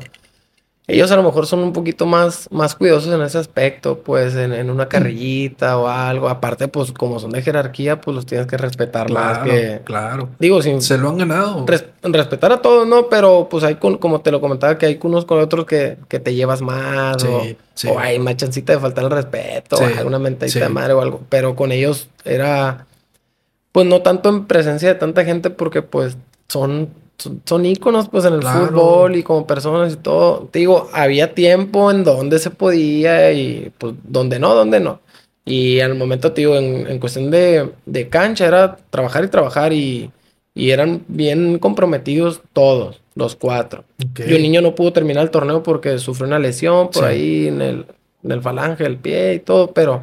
ellos 0.89 1.13
a 1.13 1.17
lo 1.17 1.23
mejor 1.23 1.47
son 1.47 1.61
un 1.61 1.73
poquito 1.73 2.05
más, 2.07 2.49
más 2.51 2.75
cuidadosos 2.75 3.15
en 3.15 3.23
ese 3.23 3.39
aspecto, 3.39 4.01
pues 4.01 4.35
en, 4.35 4.53
en 4.53 4.69
una 4.69 4.89
carrillita 4.89 5.79
o 5.79 5.87
algo. 5.87 6.29
Aparte, 6.29 6.67
pues 6.67 6.91
como 6.91 7.21
son 7.21 7.31
de 7.31 7.41
jerarquía, 7.41 8.01
pues 8.01 8.17
los 8.17 8.27
tienes 8.27 8.49
que 8.49 8.57
respetar 8.57 9.09
más 9.09 9.39
Claro, 9.39 9.51
que... 9.53 9.81
claro. 9.85 10.29
Digo, 10.41 10.61
sin, 10.61 10.83
Se 10.83 10.99
lo 10.99 11.09
han 11.11 11.19
ganado. 11.19 11.65
Res- 11.67 11.85
respetar 12.03 12.51
a 12.51 12.61
todos, 12.61 12.87
¿no? 12.89 13.09
Pero 13.09 13.47
pues 13.49 13.63
hay, 13.63 13.77
como 13.77 14.21
te 14.21 14.33
lo 14.33 14.41
comentaba, 14.41 14.77
que 14.77 14.87
hay 14.87 14.99
unos 15.01 15.25
con 15.25 15.39
otros 15.39 15.65
que, 15.67 15.99
que 16.09 16.19
te 16.19 16.35
llevas 16.35 16.61
más 16.61 17.23
Sí, 17.23 17.29
o, 17.29 17.47
sí. 17.75 17.89
o 17.89 18.01
hay 18.01 18.19
más 18.19 18.37
chancita 18.37 18.73
de 18.73 18.81
faltar 18.81 19.05
el 19.05 19.11
respeto, 19.13 19.77
o 19.77 19.87
hay 19.87 20.05
una 20.05 20.19
mentadita 20.19 20.59
de 20.59 20.69
madre 20.69 20.93
o 20.95 21.01
algo. 21.01 21.21
Pero 21.29 21.55
con 21.55 21.71
ellos 21.71 22.09
era, 22.25 22.87
pues 23.73 23.87
no 23.87 24.03
tanto 24.03 24.29
en 24.29 24.47
presencia 24.47 24.89
de 24.89 24.95
tanta 24.97 25.25
gente 25.25 25.51
porque 25.51 25.83
pues 25.83 26.17
son, 26.49 26.91
son, 27.19 27.41
son 27.45 27.65
íconos 27.67 28.09
pues 28.09 28.25
en 28.27 28.35
el 28.35 28.41
Claro. 28.41 28.67
fútbol 28.67 29.17
y 29.17 29.23
como 29.23 29.47
personas 29.47 29.95
y 29.95 29.97
todo. 29.97 30.49
Te 30.51 30.61
digo, 30.61 30.89
había 30.93 31.35
tiempo 31.35 31.91
en 31.91 32.05
donde 32.05 32.39
se 32.39 32.51
podía 32.51 33.33
y 33.33 33.73
pues 33.79 33.95
donde 34.05 34.39
no, 34.39 34.55
donde 34.55 34.81
no. 34.81 35.01
Y 35.45 35.81
al 35.81 35.95
momento, 35.97 36.33
te 36.33 36.43
digo, 36.43 36.57
en, 36.57 36.87
en 36.87 36.99
cuestión 37.01 37.31
de, 37.31 37.71
de 37.87 38.09
cancha 38.09 38.47
era 38.47 38.77
trabajar 38.91 39.25
y 39.25 39.29
trabajar 39.29 39.73
y, 39.73 40.11
y 40.55 40.71
eran 40.71 41.03
bien 41.09 41.59
comprometidos 41.59 42.43
todos, 42.53 43.01
los 43.17 43.35
cuatro. 43.35 43.83
Ok. 44.11 44.21
Y 44.29 44.35
un 44.35 44.43
niño 44.43 44.61
no 44.61 44.75
pudo 44.77 44.93
terminar 44.93 45.25
el 45.25 45.31
torneo 45.31 45.63
porque 45.63 45.99
sufrió 45.99 46.29
una 46.29 46.39
lesión 46.39 46.91
por 46.91 47.05
Sí. 47.05 47.11
ahí 47.11 47.49
en 47.49 47.61
el, 47.61 47.87
en 48.23 48.31
el 48.33 48.41
falange 48.43 48.85
del 48.85 48.99
pie 48.99 49.35
y 49.35 49.39
todo, 49.41 49.73
pero 49.73 50.03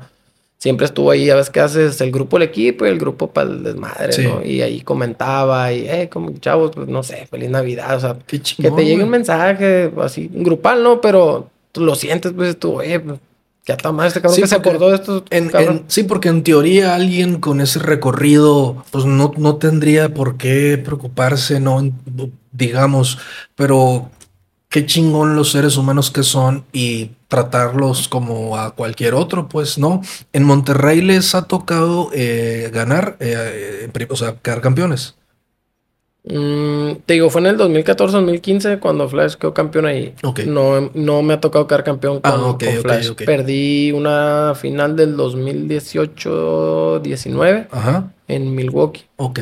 siempre 0.60 0.86
estuvo 0.86 1.10
ahí. 1.10 1.30
A 1.30 1.36
veces 1.36 1.50
que 1.50 1.60
haces 1.62 2.00
el 2.02 2.12
grupo 2.12 2.38
del 2.38 2.48
equipo 2.50 2.86
y 2.86 2.90
el 2.90 3.00
grupo 3.00 3.32
para 3.32 3.50
el 3.50 3.64
desmadre, 3.64 4.12
Sí. 4.14 4.24
¿no? 4.24 4.46
Y 4.46 4.62
ahí 4.62 4.82
comentaba 4.82 5.74
y, 5.74 5.88
eh, 5.88 6.10
como 6.12 6.38
chavos, 6.38 6.72
pues 6.76 6.88
no 6.88 7.02
sé, 7.02 7.26
feliz 7.28 7.50
Navidad, 7.50 7.96
o 7.96 8.00
sea, 8.00 8.18
Qué 8.28 8.40
que 8.42 8.70
te 8.70 8.82
llegue 8.84 8.94
güey. 8.96 9.04
un 9.04 9.10
mensaje 9.10 9.92
así, 10.02 10.30
grupal, 10.32 10.84
¿no? 10.84 11.02
Pero 11.02 11.50
tú 11.72 11.82
lo 11.82 11.96
sientes, 11.96 12.34
pues 12.34 12.60
tú, 12.60 12.82
eh, 12.82 13.00
pues, 13.00 13.20
ya 13.66 13.76
está 13.76 13.92
más 13.92 14.08
este 14.08 14.22
cabrón 14.22 14.36
Sí, 14.36 14.42
que 14.42 14.48
se 14.48 14.56
acordó 14.56 14.90
de 14.90 14.96
esto, 14.96 15.24
En- 15.30 15.50
cabrón. 15.50 15.78
en- 15.78 15.84
sí, 15.88 16.04
porque 16.04 16.28
en 16.30 16.44
teoría 16.44 16.96
alguien 16.96 17.40
con 17.40 17.62
ese 17.62 17.78
recorrido, 17.80 18.84
pues 18.92 19.06
no, 19.06 19.32
no 19.38 19.56
tendría 19.58 20.14
por 20.14 20.38
qué 20.38 20.78
preocuparse, 20.84 21.60
no, 21.60 21.88
digamos, 22.52 23.20
pero 23.56 24.10
qué 24.70 24.86
chingón 24.86 25.36
los 25.36 25.52
seres 25.52 25.76
humanos 25.78 26.12
que 26.12 26.24
son 26.24 26.64
y 26.72 27.12
tratarlos 27.28 28.08
como 28.08 28.58
a 28.58 28.72
cualquier 28.76 29.16
otro, 29.16 29.50
pues 29.50 29.78
no. 29.78 30.02
En 30.32 30.44
Monterrey 30.44 31.02
les 31.02 31.36
ha 31.36 31.44
tocado 31.46 32.10
eh, 32.14 32.70
ganar, 32.74 33.18
eh, 33.20 33.90
o 34.10 34.16
sea, 34.16 34.36
quedar 34.42 34.62
campeones. 34.62 35.16
Mm, 36.24 36.96
te 37.06 37.14
digo, 37.14 37.30
fue 37.30 37.42
en 37.42 37.48
el 37.48 37.58
2014-2015 37.58 38.80
cuando 38.80 39.08
Flash 39.10 39.36
quedó 39.36 39.54
campeón 39.54 39.86
ahí. 39.86 40.14
Ok. 40.24 40.42
No, 40.42 40.92
no 40.94 41.22
me 41.22 41.34
ha 41.34 41.40
tocado 41.40 41.66
quedar 41.66 41.84
campeón 41.84 42.20
con, 42.20 42.32
Ah, 42.32 42.56
con 42.60 42.82
Flash. 42.82 43.12
Perdí 43.26 43.92
una 43.92 44.54
final 44.56 44.96
del 44.96 45.16
2018-19 45.16 47.68
Ajá. 47.72 48.12
en 48.28 48.54
Milwaukee. 48.54 49.06
Ok. 49.16 49.40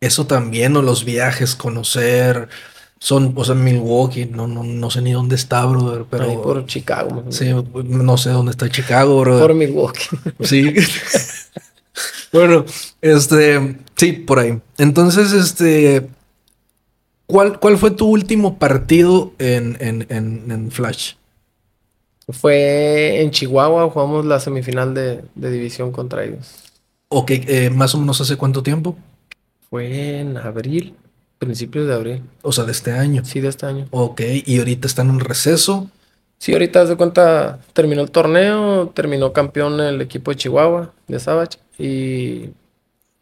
Eso 0.00 0.26
también, 0.26 0.76
o 0.76 0.82
los 0.82 1.04
viajes, 1.04 1.54
conocer. 1.54 2.48
Son, 3.02 3.32
o 3.34 3.44
sea, 3.44 3.54
Milwaukee, 3.54 4.26
no, 4.26 4.46
no, 4.46 4.62
no 4.62 4.90
sé 4.90 5.00
ni 5.00 5.12
dónde 5.12 5.34
está, 5.34 5.64
brother, 5.64 6.04
pero. 6.08 6.24
ahí 6.24 6.36
por 6.36 6.66
Chicago. 6.66 7.24
Sí, 7.30 7.46
menos. 7.46 7.64
no 7.86 8.18
sé 8.18 8.28
dónde 8.28 8.50
está 8.50 8.68
Chicago, 8.68 9.20
bro. 9.20 9.38
Por 9.38 9.54
Milwaukee. 9.54 10.08
Sí. 10.40 10.74
bueno, 12.32 12.66
este, 13.00 13.78
sí, 13.96 14.12
por 14.12 14.38
ahí. 14.38 14.60
Entonces, 14.76 15.32
este, 15.32 16.08
¿cuál, 17.24 17.58
cuál 17.58 17.78
fue 17.78 17.90
tu 17.90 18.06
último 18.06 18.58
partido 18.58 19.32
en, 19.38 19.78
en, 19.80 20.06
en, 20.10 20.50
en 20.50 20.70
Flash? 20.70 21.14
Fue 22.28 23.22
en 23.22 23.30
Chihuahua, 23.30 23.90
jugamos 23.90 24.26
la 24.26 24.40
semifinal 24.40 24.92
de, 24.92 25.22
de 25.34 25.50
división 25.50 25.90
contra 25.90 26.22
ellos. 26.24 26.54
Ok, 27.08 27.30
eh, 27.30 27.70
más 27.70 27.94
o 27.94 27.98
menos 27.98 28.20
hace 28.20 28.36
cuánto 28.36 28.62
tiempo? 28.62 28.94
Fue 29.70 30.20
en 30.20 30.36
abril, 30.36 30.94
principios 31.40 31.88
de 31.88 31.94
abril. 31.94 32.22
O 32.42 32.52
sea, 32.52 32.64
de 32.64 32.72
este 32.72 32.92
año. 32.92 33.24
Sí, 33.24 33.40
de 33.40 33.48
este 33.48 33.66
año. 33.66 33.88
Ok, 33.90 34.20
y 34.44 34.58
ahorita 34.58 34.86
están 34.86 35.08
en 35.08 35.18
receso. 35.18 35.90
Sí, 36.38 36.52
ahorita 36.52 36.84
de 36.84 36.96
cuenta, 36.96 37.58
terminó 37.72 38.02
el 38.02 38.10
torneo, 38.10 38.88
terminó 38.94 39.32
campeón 39.32 39.80
el 39.80 40.00
equipo 40.00 40.30
de 40.30 40.36
Chihuahua, 40.36 40.92
de 41.08 41.18
Savage, 41.18 41.58
y... 41.78 42.50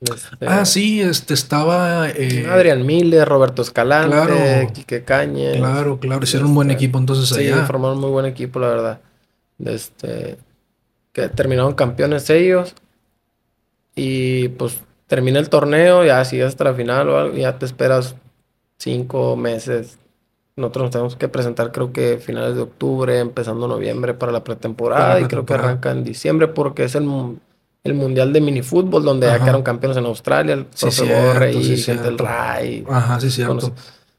Este, 0.01 0.47
ah, 0.47 0.65
sí, 0.65 1.01
este 1.01 1.35
estaba... 1.35 2.09
Eh, 2.11 2.47
Adrián 2.49 2.85
Miller, 2.87 3.27
Roberto 3.27 3.63
Escalante, 3.63 4.15
claro, 4.15 4.73
Quique 4.73 5.03
Cañes. 5.03 5.57
Claro, 5.57 5.99
claro, 5.99 6.23
hicieron 6.23 6.49
un 6.49 6.55
buen 6.55 6.71
este, 6.71 6.85
equipo 6.85 6.99
entonces 6.99 7.37
allá. 7.37 7.57
Sí, 7.57 7.67
formaron 7.67 7.99
muy 7.99 8.11
buen 8.11 8.27
equipo, 8.27 8.61
la 8.61 8.69
verdad. 8.69 9.01
Este, 9.65 10.39
que 11.13 11.29
terminaron 11.29 11.75
campeones 11.75 12.31
ellos. 12.31 12.75
Y 13.97 14.49
pues 14.51 14.79
termina 15.09 15.41
el 15.41 15.49
torneo, 15.49 16.05
ya 16.05 16.21
así 16.21 16.41
hasta 16.41 16.65
la 16.65 16.75
final 16.75 17.09
o 17.09 17.19
algo, 17.19 17.37
ya 17.37 17.59
te 17.59 17.67
esperas 17.67 18.15
cinco 18.77 19.35
meses. 19.37 19.99
Nosotros 20.55 20.85
nos 20.85 20.91
tenemos 20.91 21.17
que 21.17 21.29
presentar 21.29 21.73
creo 21.73 21.93
que 21.93 22.19
finales 22.19 22.55
de 22.55 22.63
octubre, 22.63 23.19
empezando 23.19 23.67
noviembre 23.67 24.15
para 24.15 24.31
la 24.33 24.45
pretemporada 24.45 25.21
y 25.21 25.25
creo 25.25 25.45
que 25.45 25.55
arranca 25.55 25.91
en 25.91 26.05
diciembre 26.05 26.49
porque 26.49 26.85
es 26.85 26.95
el, 26.95 27.09
el 27.85 27.95
mundial 27.95 28.33
de 28.33 28.41
minifútbol 28.41 29.05
donde 29.05 29.29
ya 29.29 29.39
quedaron 29.39 29.63
campeones 29.63 29.97
en 29.97 30.07
Australia, 30.07 30.55
el 30.55 30.67
sí, 30.75 30.89
Borre 31.03 31.53
y 31.53 31.77
gente 31.77 32.03
del 32.03 32.19
RAI. 32.19 32.85
Ajá, 32.89 33.21
sí, 33.21 33.31
cierto. 33.31 33.73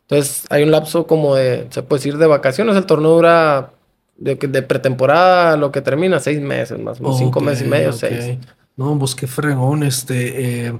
Entonces 0.08 0.45
hay 0.49 0.63
un 0.63 0.71
lapso 0.71 1.06
como 1.06 1.36
de, 1.36 1.67
se 1.69 1.84
puede 1.84 1.99
decir, 1.99 2.17
de 2.17 2.25
vacaciones. 2.25 2.75
El 2.75 2.86
torneo 2.86 3.12
dura 3.12 3.71
de, 4.17 4.36
de 4.36 4.62
pretemporada, 4.63 5.56
lo 5.56 5.71
que 5.71 5.82
termina, 5.82 6.19
seis 6.19 6.41
meses 6.41 6.80
más, 6.80 6.99
cinco 7.17 7.41
meses 7.41 7.67
y 7.67 7.69
medio, 7.69 7.91
seis. 7.91 8.38
No, 8.80 8.98
pues 8.98 9.13
qué 9.13 9.28
fregón. 9.28 9.84
Este, 9.84 10.68
eh, 10.68 10.74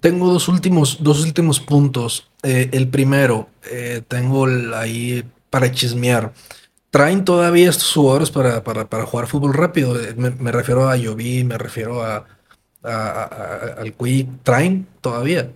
tengo 0.00 0.32
dos 0.32 0.48
últimos, 0.48 1.02
dos 1.02 1.22
últimos 1.22 1.60
puntos. 1.60 2.30
Eh, 2.42 2.70
el 2.72 2.88
primero, 2.88 3.46
eh, 3.70 4.00
tengo 4.08 4.46
ahí 4.74 5.22
para 5.50 5.70
chismear. 5.70 6.32
¿Traen 6.88 7.26
todavía 7.26 7.68
estos 7.68 7.92
jugadores 7.92 8.30
para, 8.30 8.64
para, 8.64 8.88
para 8.88 9.04
jugar 9.04 9.26
fútbol 9.26 9.52
rápido? 9.52 9.94
Me, 10.16 10.50
refiero 10.50 10.88
a 10.88 10.96
Jovi, 10.96 11.44
me 11.44 11.58
refiero 11.58 12.02
a, 12.02 12.24
al 12.82 13.92
Quick. 13.92 14.42
¿Traen 14.42 14.86
todavía? 15.02 15.50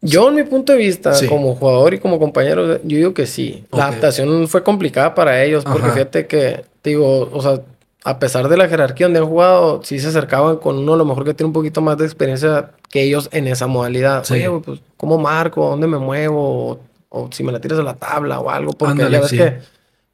Yo, 0.00 0.30
en 0.30 0.36
mi 0.36 0.44
punto 0.44 0.72
de 0.72 0.78
vista, 0.78 1.12
como 1.28 1.54
jugador 1.54 1.92
y 1.92 1.98
como 1.98 2.18
compañero, 2.18 2.80
yo 2.82 2.96
digo 2.96 3.12
que 3.12 3.26
sí. 3.26 3.66
La 3.72 3.88
adaptación 3.88 4.48
fue 4.48 4.62
complicada 4.62 5.14
para 5.14 5.44
ellos, 5.44 5.64
porque 5.64 5.90
fíjate 5.90 6.26
que, 6.26 6.64
digo, 6.82 7.28
o 7.30 7.42
sea, 7.42 7.60
a 8.06 8.20
pesar 8.20 8.48
de 8.48 8.56
la 8.56 8.68
jerarquía 8.68 9.06
donde 9.06 9.18
han 9.18 9.26
jugado, 9.26 9.80
sí 9.82 9.98
se 9.98 10.06
acercaban 10.06 10.58
con 10.58 10.78
uno 10.78 10.94
a 10.94 10.96
lo 10.96 11.04
mejor 11.04 11.24
que 11.24 11.34
tiene 11.34 11.48
un 11.48 11.52
poquito 11.52 11.80
más 11.80 11.98
de 11.98 12.04
experiencia 12.04 12.70
que 12.88 13.02
ellos 13.02 13.28
en 13.32 13.48
esa 13.48 13.66
modalidad. 13.66 14.24
Oye, 14.30 14.48
pues, 14.64 14.80
¿cómo 14.96 15.18
marco? 15.18 15.70
¿Dónde 15.70 15.88
me 15.88 15.98
muevo? 15.98 16.78
O, 17.08 17.28
si 17.32 17.42
me 17.42 17.50
la 17.50 17.60
tiras 17.60 17.80
a 17.80 17.82
la 17.82 17.94
tabla 17.94 18.38
o 18.38 18.48
algo, 18.48 18.74
porque 18.74 19.10
ya 19.10 19.20
ves 19.20 19.30
que 19.32 19.58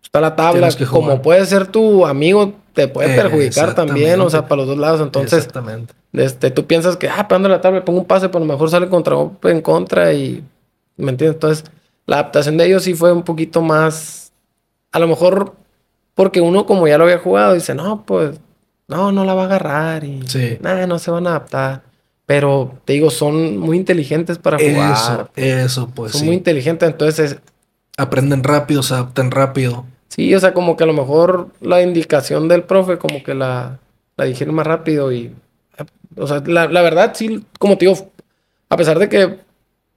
está 0.02 0.22
la 0.22 0.34
tabla, 0.34 0.70
como 0.90 1.20
puede 1.20 1.44
ser 1.44 1.66
tu 1.66 2.06
amigo, 2.06 2.54
te 2.72 2.88
puede 2.88 3.14
perjudicar 3.14 3.74
también, 3.74 4.18
o 4.22 4.30
sea, 4.30 4.48
para 4.48 4.62
los 4.62 4.68
dos 4.68 4.78
lados. 4.78 5.02
Entonces, 5.02 5.40
Exactamente. 5.40 5.92
Este, 6.14 6.50
tú 6.50 6.66
piensas 6.66 6.96
que, 6.96 7.10
ah, 7.10 7.28
pegando 7.28 7.50
la 7.50 7.60
tabla, 7.60 7.84
pongo 7.84 8.00
un 8.00 8.06
pase, 8.06 8.30
pero 8.30 8.42
a 8.42 8.46
lo 8.46 8.50
mejor 8.54 8.70
sale 8.70 8.88
contra 8.88 9.16
en 9.42 9.60
contra 9.60 10.14
y, 10.14 10.42
¿me 10.96 11.10
entiendes? 11.10 11.34
Entonces, 11.34 11.64
la 12.06 12.20
adaptación 12.20 12.56
de 12.56 12.64
ellos 12.64 12.84
sí 12.84 12.94
fue 12.94 13.12
un 13.12 13.22
poquito 13.22 13.60
más, 13.60 14.32
a 14.92 14.98
lo 14.98 15.08
mejor 15.08 15.56
porque 16.14 16.40
uno 16.40 16.66
como 16.66 16.86
ya 16.86 16.98
lo 16.98 17.04
había 17.04 17.18
jugado, 17.18 17.54
dice, 17.54 17.74
no, 17.74 18.04
pues, 18.04 18.38
no, 18.88 19.12
no 19.12 19.24
la 19.24 19.34
va 19.34 19.42
a 19.42 19.46
agarrar 19.46 20.04
y 20.04 20.20
nada, 20.60 20.86
no 20.86 20.98
se 20.98 21.10
van 21.10 21.26
a 21.26 21.30
adaptar. 21.30 21.82
Pero 22.26 22.78
te 22.84 22.94
digo, 22.94 23.10
son 23.10 23.58
muy 23.58 23.76
inteligentes 23.76 24.38
para 24.38 24.58
jugar. 24.58 24.92
Eso, 24.92 25.28
eso, 25.36 25.90
pues. 25.94 26.12
Son 26.12 26.26
muy 26.26 26.36
inteligentes, 26.36 26.88
entonces. 26.88 27.38
Aprenden 27.96 28.44
rápido, 28.44 28.82
se 28.82 28.94
adaptan 28.94 29.30
rápido. 29.30 29.84
Sí, 30.08 30.34
o 30.34 30.40
sea, 30.40 30.54
como 30.54 30.76
que 30.76 30.84
a 30.84 30.86
lo 30.86 30.92
mejor 30.92 31.48
la 31.60 31.82
indicación 31.82 32.48
del 32.48 32.64
profe, 32.64 32.98
como 32.98 33.22
que 33.22 33.34
la, 33.34 33.78
la 34.16 34.24
dijeron 34.24 34.54
más 34.54 34.66
rápido 34.66 35.12
y. 35.12 35.34
O 36.16 36.26
sea, 36.26 36.42
la, 36.46 36.68
la 36.68 36.82
verdad, 36.82 37.12
sí, 37.14 37.44
como 37.58 37.76
te 37.78 37.86
digo, 37.86 38.10
a 38.68 38.76
pesar 38.76 38.98
de 38.98 39.08
que. 39.08 39.38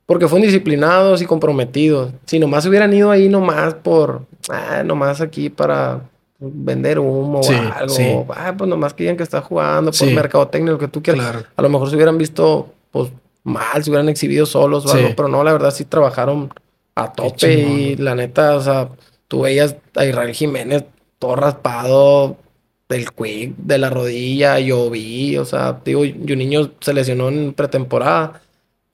Porque 0.06 0.28
fueron 0.28 0.46
disciplinados 0.46 1.22
y 1.22 1.26
comprometidos. 1.26 2.12
Si 2.26 2.38
nomás 2.38 2.66
hubieran 2.66 2.94
ido 2.94 3.10
ahí 3.10 3.28
nomás 3.28 3.74
por 3.74 4.26
ah, 4.50 4.84
nomás 4.84 5.22
aquí 5.22 5.50
para 5.50 6.02
vender 6.40 7.00
humo 7.00 7.42
o 7.42 7.52
algo. 7.52 8.28
Ah, 8.36 8.54
pues 8.58 8.70
nomás 8.70 8.94
querían 8.94 9.18
que 9.18 9.24
está 9.24 9.42
jugando 9.42 9.92
por 9.92 10.12
mercadotecnia, 10.12 10.74
lo 10.74 10.80
que 10.80 10.88
tú 10.88 11.02
quieras. 11.02 11.46
A 11.56 11.62
lo 11.62 11.70
mejor 11.70 11.90
se 11.90 11.96
hubieran 11.96 12.18
visto, 12.18 12.74
pues, 12.92 13.10
mal, 13.44 13.84
se 13.84 13.90
hubieran 13.90 14.10
exhibido 14.10 14.46
solos 14.46 14.86
o 14.86 14.92
algo, 14.92 15.10
pero 15.16 15.28
no, 15.28 15.44
la 15.44 15.54
verdad 15.54 15.72
sí 15.72 15.86
trabajaron 15.86 16.54
a 16.96 17.12
tope 17.12 17.54
y 17.54 17.96
la 17.98 18.16
neta, 18.16 18.56
o 18.56 18.62
sea, 18.62 18.90
tú 19.28 19.42
veías 19.42 19.76
a 19.96 20.06
Israel 20.06 20.34
Jiménez 20.34 20.86
todo 21.20 21.36
raspado 21.36 22.38
del 22.88 23.12
quick, 23.12 23.56
de 23.58 23.78
la 23.78 23.90
rodilla, 23.90 24.60
yo 24.60 24.90
vi, 24.90 25.38
o 25.38 25.46
sea, 25.46 25.82
digo, 25.84 26.02
un 26.02 26.26
niño 26.26 26.72
se 26.80 26.94
lesionó 26.94 27.30
en 27.30 27.54
pretemporada 27.54 28.42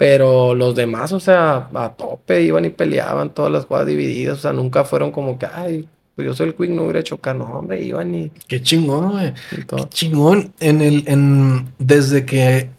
pero 0.01 0.55
los 0.55 0.73
demás, 0.73 1.11
o 1.11 1.19
sea, 1.19 1.69
a 1.75 1.89
tope 1.89 2.41
iban 2.41 2.65
y 2.65 2.69
peleaban 2.69 3.35
todas 3.35 3.51
las 3.51 3.65
jugadas 3.65 3.85
divididas. 3.85 4.39
O 4.39 4.41
sea, 4.41 4.51
nunca 4.51 4.83
fueron 4.83 5.11
como 5.11 5.37
que, 5.37 5.45
ay, 5.45 5.87
pues 6.15 6.25
yo 6.25 6.33
soy 6.33 6.47
el 6.47 6.55
Quick, 6.55 6.71
no 6.71 6.85
hubiera 6.85 7.03
chocado. 7.03 7.37
No, 7.37 7.45
hombre, 7.59 7.83
iban 7.83 8.15
y. 8.15 8.31
Qué 8.47 8.63
chingón, 8.63 9.11
güey. 9.11 9.31
Qué 9.51 9.89
chingón. 9.89 10.55
En 10.59 10.81
el, 10.81 11.03
en, 11.05 11.71
desde 11.77 12.25
que 12.25 12.71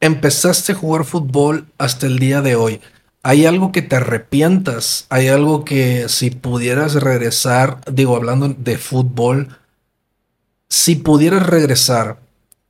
empezaste 0.00 0.72
a 0.72 0.74
jugar 0.74 1.04
fútbol 1.04 1.66
hasta 1.78 2.08
el 2.08 2.18
día 2.18 2.42
de 2.42 2.56
hoy, 2.56 2.80
¿hay 3.22 3.46
algo 3.46 3.70
que 3.70 3.82
te 3.82 3.94
arrepientas? 3.94 5.06
¿Hay 5.08 5.28
algo 5.28 5.64
que 5.64 6.08
si 6.08 6.30
pudieras 6.30 6.94
regresar, 6.94 7.78
digo, 7.92 8.16
hablando 8.16 8.48
de 8.48 8.76
fútbol, 8.76 9.56
si 10.68 10.96
pudieras 10.96 11.46
regresar, 11.46 12.16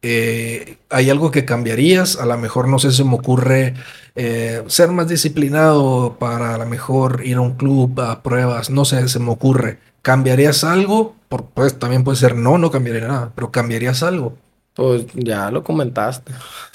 eh, 0.03 0.77
¿Hay 0.91 1.11
algo 1.11 1.31
que 1.31 1.45
cambiarías? 1.45 2.17
A 2.17 2.27
lo 2.27 2.37
mejor, 2.39 2.69
no 2.69 2.79
sé, 2.79 2.93
se 2.93 3.05
me 3.05 3.15
ocurre 3.15 3.75
eh, 4.15 4.63
ser 4.67 4.91
más 4.91 5.09
disciplinado 5.09 6.17
para 6.19 6.55
a 6.55 6.59
lo 6.59 6.67
mejor 6.67 7.23
ir 7.25 7.37
a 7.37 7.41
un 7.41 7.55
club 7.55 8.01
a 8.01 8.23
pruebas, 8.23 8.71
no 8.71 8.85
sé, 8.85 9.09
se 9.09 9.19
me 9.19 9.31
ocurre. 9.31 9.79
¿Cambiarías 10.03 10.65
algo? 10.65 11.17
Por, 11.29 11.47
pues 11.47 11.79
también 11.79 12.05
puede 12.05 12.17
ser 12.17 12.37
no, 12.37 12.59
no 12.59 12.71
cambiaría 12.71 13.09
nada, 13.09 13.33
pero 13.35 13.51
¿cambiarías 13.51 14.03
algo? 14.03 14.35
Pues 14.75 15.07
ya 15.15 15.51
lo 15.51 15.65
comentaste. 15.65 16.33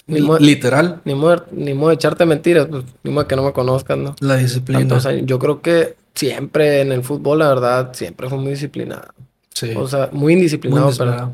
Literal. 0.08 1.02
Ni 1.06 1.16
modo, 1.16 1.46
ni 1.52 1.74
modo 1.74 1.90
de 1.90 1.96
echarte 1.96 2.26
mentiras, 2.26 2.68
pues, 2.70 2.84
ni 3.04 3.12
modo 3.12 3.28
que 3.28 3.36
no 3.36 3.44
me 3.44 3.54
conozcan, 3.54 4.04
¿no? 4.04 4.16
La 4.20 4.36
disciplina. 4.36 5.00
yo 5.24 5.40
creo 5.40 5.62
que 5.62 5.96
siempre 6.14 6.82
en 6.82 6.92
el 6.92 7.04
fútbol, 7.04 7.40
la 7.40 7.50
verdad, 7.50 7.94
siempre 7.94 8.28
fue 8.28 8.38
muy 8.38 8.52
disciplinado. 8.52 9.14
Sí. 9.54 9.74
O 9.76 9.88
sea, 9.88 10.10
muy 10.12 10.34
indisciplinado, 10.34 10.92
pero 10.98 11.34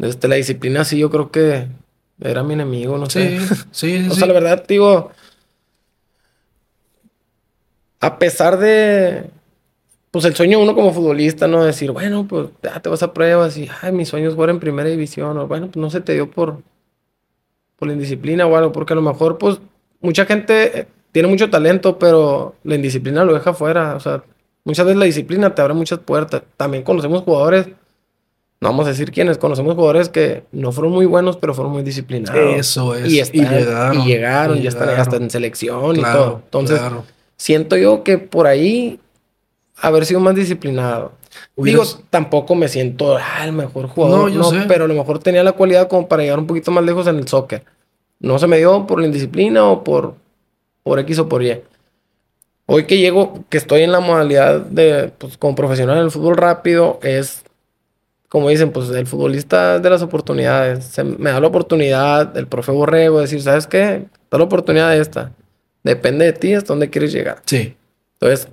desde 0.00 0.28
la 0.28 0.36
disciplina 0.36 0.84
sí 0.84 0.98
yo 0.98 1.10
creo 1.10 1.30
que 1.30 1.68
era 2.20 2.42
mi 2.42 2.54
enemigo, 2.54 2.98
no 2.98 3.08
sé. 3.08 3.40
Sí, 3.40 3.54
sí, 3.70 4.08
O 4.10 4.14
sea, 4.14 4.26
la 4.26 4.34
verdad, 4.34 4.64
digo, 4.66 5.10
a 8.00 8.18
pesar 8.18 8.58
de, 8.58 9.30
pues 10.10 10.24
el 10.24 10.34
sueño 10.34 10.58
uno 10.60 10.74
como 10.74 10.92
futbolista, 10.92 11.46
¿no? 11.46 11.64
Decir, 11.64 11.90
bueno, 11.92 12.26
pues 12.28 12.48
ya 12.62 12.80
te 12.80 12.88
vas 12.88 13.02
a 13.02 13.12
pruebas 13.12 13.56
y, 13.56 13.68
ay, 13.82 13.92
mi 13.92 14.04
sueño 14.04 14.28
es 14.28 14.34
jugar 14.34 14.50
en 14.50 14.60
primera 14.60 14.88
división, 14.88 15.36
o 15.38 15.46
bueno, 15.46 15.66
pues 15.66 15.76
no 15.76 15.90
se 15.90 16.00
te 16.00 16.14
dio 16.14 16.30
por, 16.30 16.62
por 17.76 17.88
la 17.88 17.94
indisciplina 17.94 18.46
o 18.46 18.56
algo, 18.56 18.72
porque 18.72 18.94
a 18.94 18.96
lo 18.96 19.02
mejor, 19.02 19.38
pues, 19.38 19.60
mucha 20.00 20.24
gente 20.26 20.88
tiene 21.12 21.28
mucho 21.28 21.50
talento, 21.50 21.98
pero 21.98 22.54
la 22.64 22.74
indisciplina 22.74 23.24
lo 23.24 23.34
deja 23.34 23.52
fuera, 23.52 23.96
o 23.96 24.00
sea, 24.00 24.22
muchas 24.64 24.86
veces 24.86 24.98
la 24.98 25.06
disciplina 25.06 25.54
te 25.54 25.62
abre 25.62 25.74
muchas 25.74 25.98
puertas. 26.00 26.42
También 26.56 26.84
conocemos 26.84 27.22
jugadores 27.22 27.68
no 28.60 28.68
vamos 28.68 28.86
a 28.86 28.90
decir 28.90 29.10
quiénes, 29.10 29.38
conocemos 29.38 29.74
jugadores 29.74 30.10
que 30.10 30.42
no 30.52 30.70
fueron 30.70 30.92
muy 30.92 31.06
buenos, 31.06 31.38
pero 31.38 31.54
fueron 31.54 31.72
muy 31.72 31.82
disciplinados. 31.82 32.38
Eso 32.56 32.94
es. 32.94 33.10
Y, 33.10 33.40
llegaron. 33.40 34.00
Y 34.00 34.06
llegaron, 34.06 34.62
y, 34.62 34.66
están 34.66 34.90
hasta 34.90 35.16
en 35.16 35.30
selección 35.30 35.96
y 35.96 36.02
todo. 36.02 36.42
Entonces, 36.44 36.80
siento 37.36 37.78
yo 37.78 38.04
que 38.04 38.18
por 38.18 38.46
ahí 38.46 39.00
haber 39.76 40.04
sido 40.04 40.20
más 40.20 40.34
disciplinado. 40.34 41.12
Digo, 41.56 41.84
tampoco 42.10 42.54
me 42.54 42.68
siento 42.68 43.16
ah, 43.16 43.44
el 43.44 43.52
mejor 43.52 43.86
jugador, 43.86 44.30
no, 44.30 44.52
yo 44.52 44.66
pero 44.68 44.84
a 44.84 44.88
lo 44.88 44.94
mejor 44.94 45.20
tenía 45.20 45.42
la 45.42 45.52
cualidad 45.52 45.88
como 45.88 46.08
para 46.08 46.22
llegar 46.22 46.38
un 46.38 46.46
poquito 46.46 46.70
más 46.70 46.84
lejos 46.84 47.06
en 47.06 47.16
el 47.16 47.28
soccer. 47.28 47.64
No 48.18 48.38
se 48.38 48.46
me 48.46 48.58
dio 48.58 48.86
por 48.86 49.00
la 49.00 49.06
indisciplina 49.06 49.64
o 49.64 49.84
por, 49.84 50.16
por 50.82 50.98
X 50.98 51.18
o 51.20 51.28
por 51.28 51.42
Y. 51.42 51.62
Hoy 52.66 52.84
que 52.84 52.98
llego, 52.98 53.44
que 53.48 53.56
estoy 53.56 53.82
en 53.82 53.92
la 53.92 54.00
modalidad 54.00 54.60
de, 54.60 55.10
pues, 55.16 55.38
como 55.38 55.54
profesional 55.54 55.98
en 55.98 56.04
el 56.04 56.10
fútbol 56.10 56.36
rápido, 56.36 56.98
es 57.02 57.42
como 58.30 58.48
dicen, 58.48 58.70
pues 58.70 58.88
el 58.90 59.08
futbolista 59.08 59.80
de 59.80 59.90
las 59.90 60.02
oportunidades. 60.02 60.96
me 61.18 61.32
da 61.32 61.40
la 61.40 61.48
oportunidad, 61.48 62.36
el 62.38 62.46
profe 62.46 62.70
Borrego, 62.70 63.20
decir, 63.20 63.42
¿sabes 63.42 63.66
qué? 63.66 64.04
Da 64.30 64.38
la 64.38 64.44
oportunidad 64.44 64.90
de 64.90 65.00
esta. 65.00 65.32
Depende 65.82 66.26
de 66.26 66.32
ti 66.32 66.54
hasta 66.54 66.68
dónde 66.68 66.90
quieres 66.90 67.12
llegar. 67.12 67.42
Sí. 67.44 67.74
Entonces, 68.20 68.46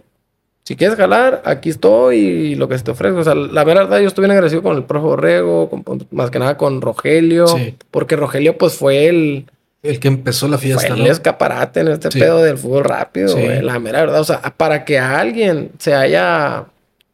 si 0.63 0.75
quieres 0.75 0.97
jalar, 0.97 1.43
aquí 1.45 1.69
estoy 1.69 2.17
y 2.17 2.55
lo 2.55 2.67
que 2.67 2.75
se 2.75 2.85
te 2.85 2.89
ofrezco. 2.89 3.19
O 3.19 3.23
sea, 3.23 3.35
la 3.35 3.63
verdad, 3.63 3.99
yo 3.99 4.07
estoy 4.07 4.23
bien 4.23 4.31
agradecido 4.31 4.63
con 4.63 4.77
el 4.77 4.83
profe 4.83 5.05
Borrego, 5.05 5.69
más 6.09 6.31
que 6.31 6.39
nada 6.39 6.57
con 6.57 6.81
Rogelio. 6.81 7.45
Porque 7.91 8.15
Rogelio, 8.15 8.57
pues, 8.57 8.73
fue 8.73 9.07
el... 9.07 9.45
El 9.83 9.99
que 9.99 10.07
empezó 10.07 10.47
la 10.47 10.57
fiesta, 10.57 10.87
fue 10.87 10.99
el 10.99 11.05
escaparate 11.05 11.81
en 11.81 11.89
este 11.89 12.09
pedo 12.09 12.41
del 12.41 12.57
fútbol 12.57 12.83
rápido, 12.83 13.37
La 13.61 13.77
mera 13.77 14.01
verdad. 14.01 14.21
O 14.21 14.23
sea, 14.23 14.41
para 14.57 14.85
que 14.85 14.97
alguien 14.97 15.69
se 15.77 15.93
haya 15.93 16.65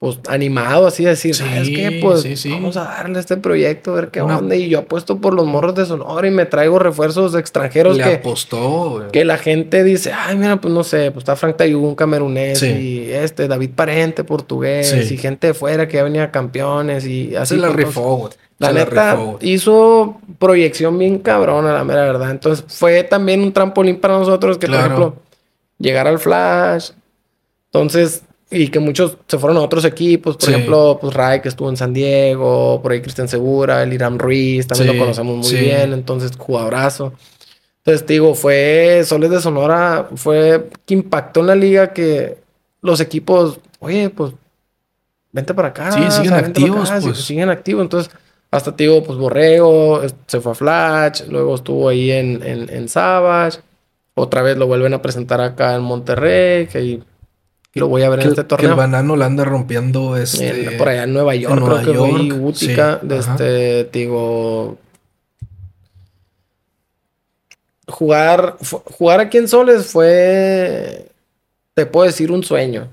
pues 0.03 0.19
animado 0.27 0.85
así, 0.85 1.05
decir, 1.05 1.33
¿sabes 1.33 1.69
qué? 1.69 1.99
Pues 2.01 2.45
vamos 2.49 2.75
a 2.75 2.83
darle 2.83 3.21
este 3.21 3.37
proyecto, 3.37 3.93
a 3.93 3.95
ver 3.95 4.09
qué 4.09 4.19
onda. 4.19 4.53
Y 4.53 4.67
yo 4.67 4.79
apuesto 4.79 5.19
por 5.19 5.33
los 5.33 5.45
morros 5.45 5.75
de 5.75 5.85
Sonora 5.85 6.27
y 6.27 6.29
me 6.29 6.45
traigo 6.45 6.77
refuerzos 6.77 7.33
extranjeros 7.35 7.95
Le 7.95 8.03
que 8.03 8.13
apostó, 8.15 9.07
Que 9.13 9.23
la 9.23 9.37
gente 9.37 9.81
dice, 9.85 10.11
ay, 10.11 10.35
mira, 10.35 10.57
pues 10.57 10.73
no 10.73 10.83
sé, 10.83 11.09
pues 11.11 11.21
está 11.21 11.37
Frank 11.37 11.55
Tayun, 11.55 11.95
camerunés, 11.95 12.61
y 12.63 13.13
este, 13.13 13.47
David 13.47 13.69
Parente, 13.77 14.25
portugués, 14.25 15.09
y 15.09 15.15
gente 15.15 15.47
de 15.47 15.53
fuera 15.53 15.87
que 15.87 15.95
ya 15.95 16.03
venía 16.03 16.29
campeones 16.31 17.05
y 17.05 17.37
así. 17.37 17.55
Se 17.55 17.61
la 17.61 17.69
rifó, 17.69 18.17
güey. 18.17 18.33
La 18.57 18.73
neta 18.73 19.17
hizo 19.39 20.17
proyección 20.37 20.99
bien 20.99 21.19
cabrona, 21.19 21.71
la 21.71 21.85
mera 21.85 22.01
verdad. 22.01 22.29
Entonces 22.29 22.65
fue 22.67 23.05
también 23.05 23.39
un 23.39 23.53
trampolín 23.53 24.01
para 24.01 24.17
nosotros 24.17 24.57
que, 24.57 24.67
por 24.67 24.75
ejemplo, 24.75 25.15
llegar 25.77 26.07
al 26.07 26.19
Flash. 26.19 26.89
Entonces, 27.67 28.23
y 28.53 28.67
que 28.67 28.79
muchos 28.79 29.17
se 29.27 29.37
fueron 29.37 29.57
a 29.57 29.61
otros 29.61 29.83
equipos, 29.85 30.37
por 30.37 30.49
ejemplo, 30.49 30.97
pues 31.01 31.13
Ray 31.13 31.41
que 31.41 31.49
estuvo 31.49 31.69
en 31.69 31.77
San 31.77 31.93
Diego, 31.93 32.79
por 32.81 32.91
ahí 32.91 33.01
Cristian 33.01 33.27
Segura, 33.27 33.83
el 33.83 33.93
Irán 33.93 34.19
Ruiz, 34.19 34.67
también 34.67 34.93
lo 34.93 34.99
conocemos 34.99 35.37
muy 35.37 35.59
bien, 35.59 35.93
entonces 35.93 36.31
jugadorazo. 36.37 37.13
Entonces 37.77 38.05
te 38.05 38.13
digo, 38.13 38.35
fue 38.35 39.03
Soles 39.05 39.29
de 39.29 39.41
Sonora, 39.41 40.09
fue 40.15 40.69
que 40.85 40.93
impactó 40.93 41.41
en 41.41 41.47
la 41.47 41.55
liga 41.55 41.91
que 41.91 42.37
los 42.81 42.99
equipos, 43.01 43.59
oye, 43.79 44.09
pues 44.09 44.33
vente 45.31 45.53
para 45.53 45.69
acá. 45.69 45.91
Sí, 45.91 46.11
siguen 46.11 46.33
activos. 46.33 46.91
pues. 47.01 47.17
Siguen 47.17 47.49
activos, 47.49 47.81
entonces 47.81 48.13
hasta 48.51 48.75
te 48.75 48.83
digo, 48.83 49.03
pues 49.03 49.17
Borrego 49.17 50.01
se 50.27 50.39
fue 50.39 50.51
a 50.51 50.55
Flash, 50.55 51.23
luego 51.27 51.55
estuvo 51.55 51.89
ahí 51.89 52.11
en, 52.11 52.43
en, 52.43 52.69
en 52.69 52.87
Savage, 52.87 53.59
otra 54.13 54.43
vez 54.43 54.57
lo 54.57 54.67
vuelven 54.67 54.93
a 54.93 55.01
presentar 55.01 55.41
acá 55.41 55.73
en 55.75 55.81
Monterrey, 55.81 56.67
que 56.67 56.77
ahí 56.77 57.03
lo 57.73 57.87
voy 57.87 58.03
a 58.03 58.09
ver 58.09 58.21
en 58.21 58.29
este 58.29 58.43
torneo. 58.43 58.69
Que 58.69 58.71
el 58.71 58.77
banano 58.77 59.15
la 59.15 59.25
anda 59.25 59.43
rompiendo 59.45 60.15
este, 60.17 60.71
por 60.77 60.89
allá 60.89 61.03
en 61.03 61.13
Nueva 61.13 61.35
York, 61.35 61.63
creo 61.63 61.81
que 61.81 61.93
York, 61.93 62.41
Útica, 62.41 62.99
de 63.01 63.17
este, 63.17 63.83
digo. 63.85 64.77
Jugar, 67.87 68.57
jugar 68.85 69.19
aquí 69.19 69.37
en 69.37 69.47
Soles 69.47 69.87
fue, 69.87 71.07
te 71.73 71.85
puedo 71.85 72.05
decir, 72.05 72.31
un 72.31 72.43
sueño. 72.43 72.87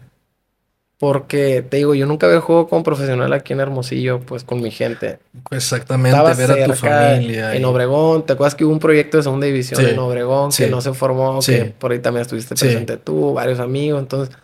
Porque 0.99 1.65
te 1.67 1.79
digo, 1.79 1.95
yo 1.95 2.05
nunca 2.05 2.27
había 2.27 2.43
jugado 2.43 2.69
como 2.69 2.83
profesional 2.83 3.33
aquí 3.33 3.55
en 3.55 3.61
Hermosillo, 3.61 4.21
pues 4.21 4.45
con 4.45 4.61
mi 4.61 4.71
gente. 4.71 5.19
Exactamente, 5.51 6.19
ver 6.35 6.51
a 6.51 6.67
tu 6.67 6.75
familia. 6.75 7.55
En 7.55 7.65
Obregón, 7.65 8.27
¿te 8.27 8.35
acuerdas 8.35 8.55
que 8.55 8.67
hubo 8.67 8.73
un 8.75 8.81
proyecto 8.81 9.17
de 9.17 9.23
segunda 9.23 9.47
división 9.47 9.81
en 9.81 9.99
Obregón 9.99 10.51
que 10.53 10.69
no 10.69 10.83
se 10.83 10.93
formó? 10.93 11.41
Que 11.41 11.73
por 11.79 11.93
ahí 11.93 12.01
también 12.01 12.21
estuviste 12.23 12.55
presente 12.55 12.99
tú, 12.99 13.33
varios 13.33 13.61
amigos. 13.61 13.99
Entonces, 14.01 14.37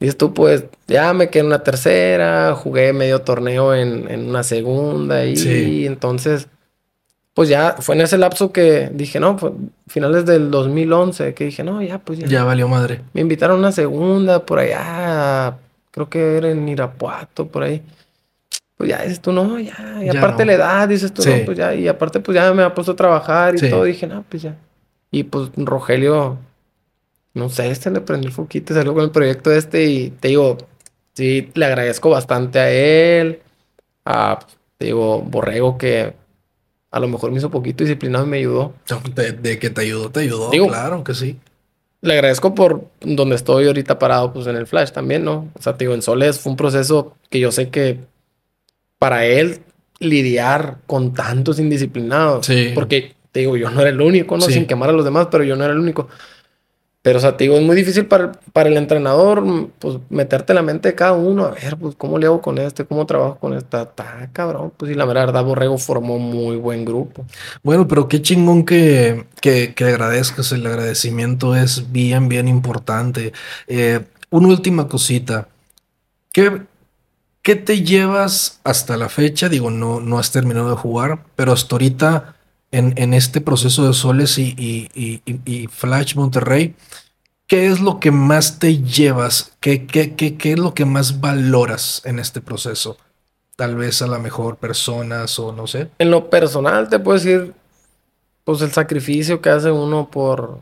Dices 0.00 0.16
tú, 0.16 0.32
pues 0.32 0.64
ya 0.86 1.12
me 1.12 1.28
quedé 1.28 1.40
en 1.40 1.46
una 1.46 1.64
tercera, 1.64 2.54
jugué 2.54 2.92
medio 2.92 3.22
torneo 3.22 3.74
en, 3.74 4.28
una 4.28 4.44
segunda 4.44 5.24
y 5.24 5.86
entonces, 5.86 6.48
pues 7.34 7.48
ya 7.48 7.76
fue 7.80 7.96
en 7.96 8.02
ese 8.02 8.16
lapso 8.16 8.52
que 8.52 8.90
dije, 8.92 9.18
no, 9.18 9.36
pues 9.36 9.52
finales 9.88 10.24
del 10.24 10.50
2011, 10.52 11.34
que 11.34 11.46
dije, 11.46 11.64
no, 11.64 11.82
ya, 11.82 11.98
pues 11.98 12.20
ya. 12.20 12.28
Ya 12.28 12.44
valió 12.44 12.68
madre. 12.68 13.02
Me 13.12 13.20
invitaron 13.20 13.56
a 13.56 13.58
una 13.58 13.72
segunda 13.72 14.46
por 14.46 14.60
allá, 14.60 15.56
creo 15.90 16.08
que 16.08 16.36
era 16.36 16.50
en 16.50 16.68
Irapuato, 16.68 17.48
por 17.48 17.64
ahí. 17.64 17.82
Pues 18.76 18.90
ya 18.90 19.02
dices 19.02 19.20
tú, 19.20 19.32
no, 19.32 19.58
ya, 19.58 20.00
y 20.00 20.08
aparte 20.08 20.44
la 20.44 20.52
edad, 20.52 20.88
dices 20.88 21.12
tú, 21.12 21.22
no, 21.28 21.44
pues 21.44 21.58
ya, 21.58 21.74
y 21.74 21.88
aparte 21.88 22.20
pues 22.20 22.36
ya 22.36 22.54
me 22.54 22.62
ha 22.62 22.72
puesto 22.72 22.92
a 22.92 22.96
trabajar 22.96 23.56
y 23.56 23.68
todo, 23.68 23.82
dije, 23.82 24.06
no, 24.06 24.24
pues 24.28 24.42
ya. 24.42 24.54
Y 25.10 25.24
pues 25.24 25.50
Rogelio 25.56 26.38
no 27.38 27.48
sé, 27.48 27.70
este 27.70 27.90
le 27.90 28.00
prendió 28.00 28.28
el 28.28 28.34
foquito 28.34 28.74
salió 28.74 28.94
con 28.94 29.04
el 29.04 29.10
proyecto 29.10 29.50
este 29.52 29.86
y 29.86 30.10
te 30.10 30.28
digo, 30.28 30.58
sí, 31.14 31.50
le 31.54 31.64
agradezco 31.64 32.10
bastante 32.10 32.58
a 32.58 32.70
él, 32.70 33.40
a, 34.04 34.38
te 34.76 34.86
digo, 34.86 35.22
Borrego 35.22 35.78
que 35.78 36.14
a 36.90 37.00
lo 37.00 37.08
mejor 37.08 37.30
me 37.30 37.38
hizo 37.38 37.50
poquito 37.50 37.84
disciplinado 37.84 38.26
y 38.26 38.28
me 38.28 38.38
ayudó. 38.38 38.74
De, 39.14 39.58
que 39.58 39.70
te 39.70 39.80
ayudó, 39.82 40.10
te 40.10 40.20
ayudó, 40.20 40.50
claro 40.50 41.04
que 41.04 41.14
sí. 41.14 41.38
Le 42.00 42.12
agradezco 42.12 42.54
por 42.54 42.84
donde 43.00 43.34
estoy 43.34 43.66
ahorita 43.66 43.98
parado, 43.98 44.32
pues 44.32 44.46
en 44.46 44.56
el 44.56 44.66
Flash 44.66 44.92
también, 44.92 45.24
¿no? 45.24 45.48
O 45.58 45.62
sea, 45.62 45.76
te 45.76 45.84
digo, 45.84 45.94
en 45.94 46.02
Soles 46.02 46.38
fue 46.38 46.50
un 46.50 46.56
proceso 46.56 47.16
que 47.28 47.40
yo 47.40 47.50
sé 47.50 47.70
que 47.70 47.98
para 48.98 49.24
él 49.26 49.62
lidiar 49.98 50.78
con 50.86 51.12
tantos 51.12 51.58
indisciplinados, 51.58 52.46
sí. 52.46 52.70
porque 52.74 53.16
te 53.32 53.40
digo, 53.40 53.56
yo 53.56 53.70
no 53.70 53.80
era 53.80 53.90
el 53.90 54.00
único, 54.00 54.36
¿no? 54.36 54.42
Sin 54.42 54.66
quemar 54.66 54.90
a 54.90 54.92
los 54.92 55.04
demás, 55.04 55.28
pero 55.30 55.44
yo 55.44 55.56
no 55.56 55.64
era 55.64 55.72
el 55.72 55.80
único. 55.80 56.08
Pero, 57.00 57.18
o 57.18 57.20
sea, 57.20 57.36
te 57.36 57.44
digo, 57.44 57.56
es 57.56 57.62
muy 57.62 57.76
difícil 57.76 58.06
para, 58.06 58.32
para 58.52 58.68
el 58.68 58.76
entrenador, 58.76 59.44
pues, 59.78 59.98
meterte 60.10 60.52
la 60.52 60.62
mente 60.62 60.88
de 60.88 60.94
cada 60.96 61.12
uno. 61.12 61.44
A 61.44 61.50
ver, 61.52 61.76
pues, 61.76 61.94
¿cómo 61.94 62.18
le 62.18 62.26
hago 62.26 62.42
con 62.42 62.58
este? 62.58 62.84
¿Cómo 62.86 63.06
trabajo 63.06 63.38
con 63.38 63.54
esta? 63.54 63.82
Está 63.82 64.28
cabrón. 64.32 64.72
Pues, 64.76 64.90
y 64.90 64.94
la 64.94 65.04
verdad, 65.04 65.44
Borrego 65.44 65.78
formó 65.78 66.18
muy 66.18 66.56
buen 66.56 66.84
grupo. 66.84 67.24
Bueno, 67.62 67.86
pero 67.86 68.08
qué 68.08 68.20
chingón 68.20 68.64
que, 68.64 69.26
que, 69.40 69.74
que 69.74 69.84
agradezcas. 69.84 70.50
El 70.52 70.66
agradecimiento 70.66 71.54
es 71.54 71.92
bien, 71.92 72.28
bien 72.28 72.48
importante. 72.48 73.32
Eh, 73.68 74.00
una 74.30 74.48
última 74.48 74.88
cosita. 74.88 75.48
¿Qué, 76.32 76.62
¿Qué 77.42 77.54
te 77.54 77.82
llevas 77.82 78.60
hasta 78.64 78.96
la 78.96 79.08
fecha? 79.08 79.48
Digo, 79.48 79.70
no, 79.70 80.00
no 80.00 80.18
has 80.18 80.32
terminado 80.32 80.70
de 80.70 80.76
jugar, 80.76 81.24
pero 81.36 81.52
hasta 81.52 81.76
ahorita 81.76 82.34
en, 82.70 83.14
este 83.14 83.40
proceso 83.40 83.86
de 83.86 83.94
Soles 83.94 84.38
y, 84.38 85.68
Flash 85.70 86.14
Monterrey, 86.14 86.74
¿qué 87.46 87.66
es 87.66 87.80
lo 87.80 88.00
que 88.00 88.10
más 88.10 88.58
te 88.58 88.78
llevas? 88.78 89.56
¿Qué, 89.60 89.86
qué, 89.86 90.14
qué, 90.14 90.52
es 90.52 90.58
lo 90.58 90.74
que 90.74 90.84
más 90.84 91.20
valoras 91.20 92.02
en 92.04 92.18
este 92.18 92.40
proceso? 92.40 92.96
Tal 93.56 93.74
vez 93.74 94.02
a 94.02 94.06
la 94.06 94.18
mejor 94.18 94.56
personas 94.56 95.38
o 95.38 95.52
no 95.52 95.66
sé. 95.66 95.88
En 95.98 96.10
lo 96.10 96.30
personal 96.30 96.88
te 96.88 96.98
puedo 96.98 97.18
decir, 97.18 97.54
pues 98.44 98.60
el 98.62 98.70
sacrificio 98.70 99.40
que 99.40 99.50
hace 99.50 99.70
uno 99.70 100.10
por, 100.10 100.60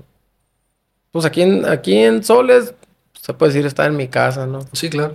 pues 1.11 1.25
aquí 1.25 1.43
en, 1.43 1.67
aquí 1.67 1.99
en 1.99 2.25
Soles, 2.25 2.75
se 3.21 3.35
puede 3.35 3.53
decir 3.53 3.67
estar 3.67 3.87
en 3.91 3.97
mi 3.97 4.09
casa, 4.09 4.47
¿no? 4.47 4.61
Sí, 4.73 4.89
claro. 4.89 5.15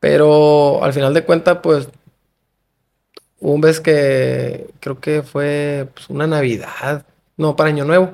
Pero 0.00 0.82
al 0.82 0.92
final 0.92 1.14
de 1.14 1.24
cuentas, 1.24 1.58
pues 1.62 1.88
un 3.42 3.60
vez 3.60 3.80
que 3.80 4.68
creo 4.80 5.00
que 5.00 5.22
fue 5.22 5.88
pues, 5.92 6.08
una 6.08 6.26
Navidad, 6.26 7.04
no, 7.36 7.56
para 7.56 7.70
Año 7.70 7.84
Nuevo, 7.84 8.12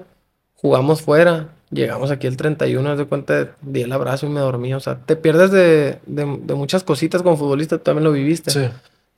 jugamos 0.54 1.02
fuera, 1.02 1.48
llegamos 1.70 2.10
aquí 2.10 2.26
el 2.26 2.36
31, 2.36 2.96
de 2.96 3.04
cuenta, 3.04 3.54
di 3.60 3.82
el 3.82 3.92
abrazo 3.92 4.26
y 4.26 4.30
me 4.30 4.40
dormí, 4.40 4.72
o 4.72 4.80
sea, 4.80 4.98
te 4.98 5.16
pierdes 5.16 5.50
de, 5.50 5.98
muchas 6.54 6.82
cositas 6.82 7.22
como 7.22 7.36
futbolista, 7.36 7.76
tú 7.76 7.84
también 7.84 8.04
lo 8.04 8.12
viviste. 8.12 8.50
Sí. 8.50 8.68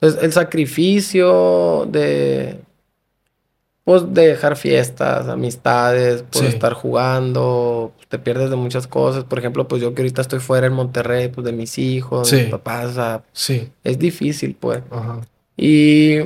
Entonces, 0.01 0.25
el 0.25 0.33
sacrificio 0.33 1.87
de, 1.88 2.59
pues, 3.85 4.12
de 4.12 4.29
dejar 4.29 4.57
fiestas, 4.57 5.29
amistades, 5.29 6.23
por 6.23 6.44
estar 6.44 6.73
jugando, 6.73 7.92
te 8.09 8.18
pierdes 8.18 8.51
de 8.51 8.57
muchas 8.57 8.87
cosas. 8.87 9.25
Por 9.25 9.38
ejemplo, 9.38 9.68
pues 9.68 9.81
yo 9.83 9.94
que 9.94 10.03
ahorita 10.03 10.23
estoy 10.23 10.40
fuera 10.40 10.66
en 10.66 10.73
Monterrey, 10.73 11.29
pues 11.29 11.44
de 11.44 11.53
mis 11.53 11.79
hijos, 11.79 12.31
de 12.31 12.42
mis 12.42 12.51
papás, 12.51 12.87
o 12.87 12.94
sea, 12.94 13.23
sí. 13.33 13.68
es 13.85 13.99
difícil, 13.99 14.57
pues. 14.59 14.83
Ajá. 14.90 15.20
Y 15.57 16.21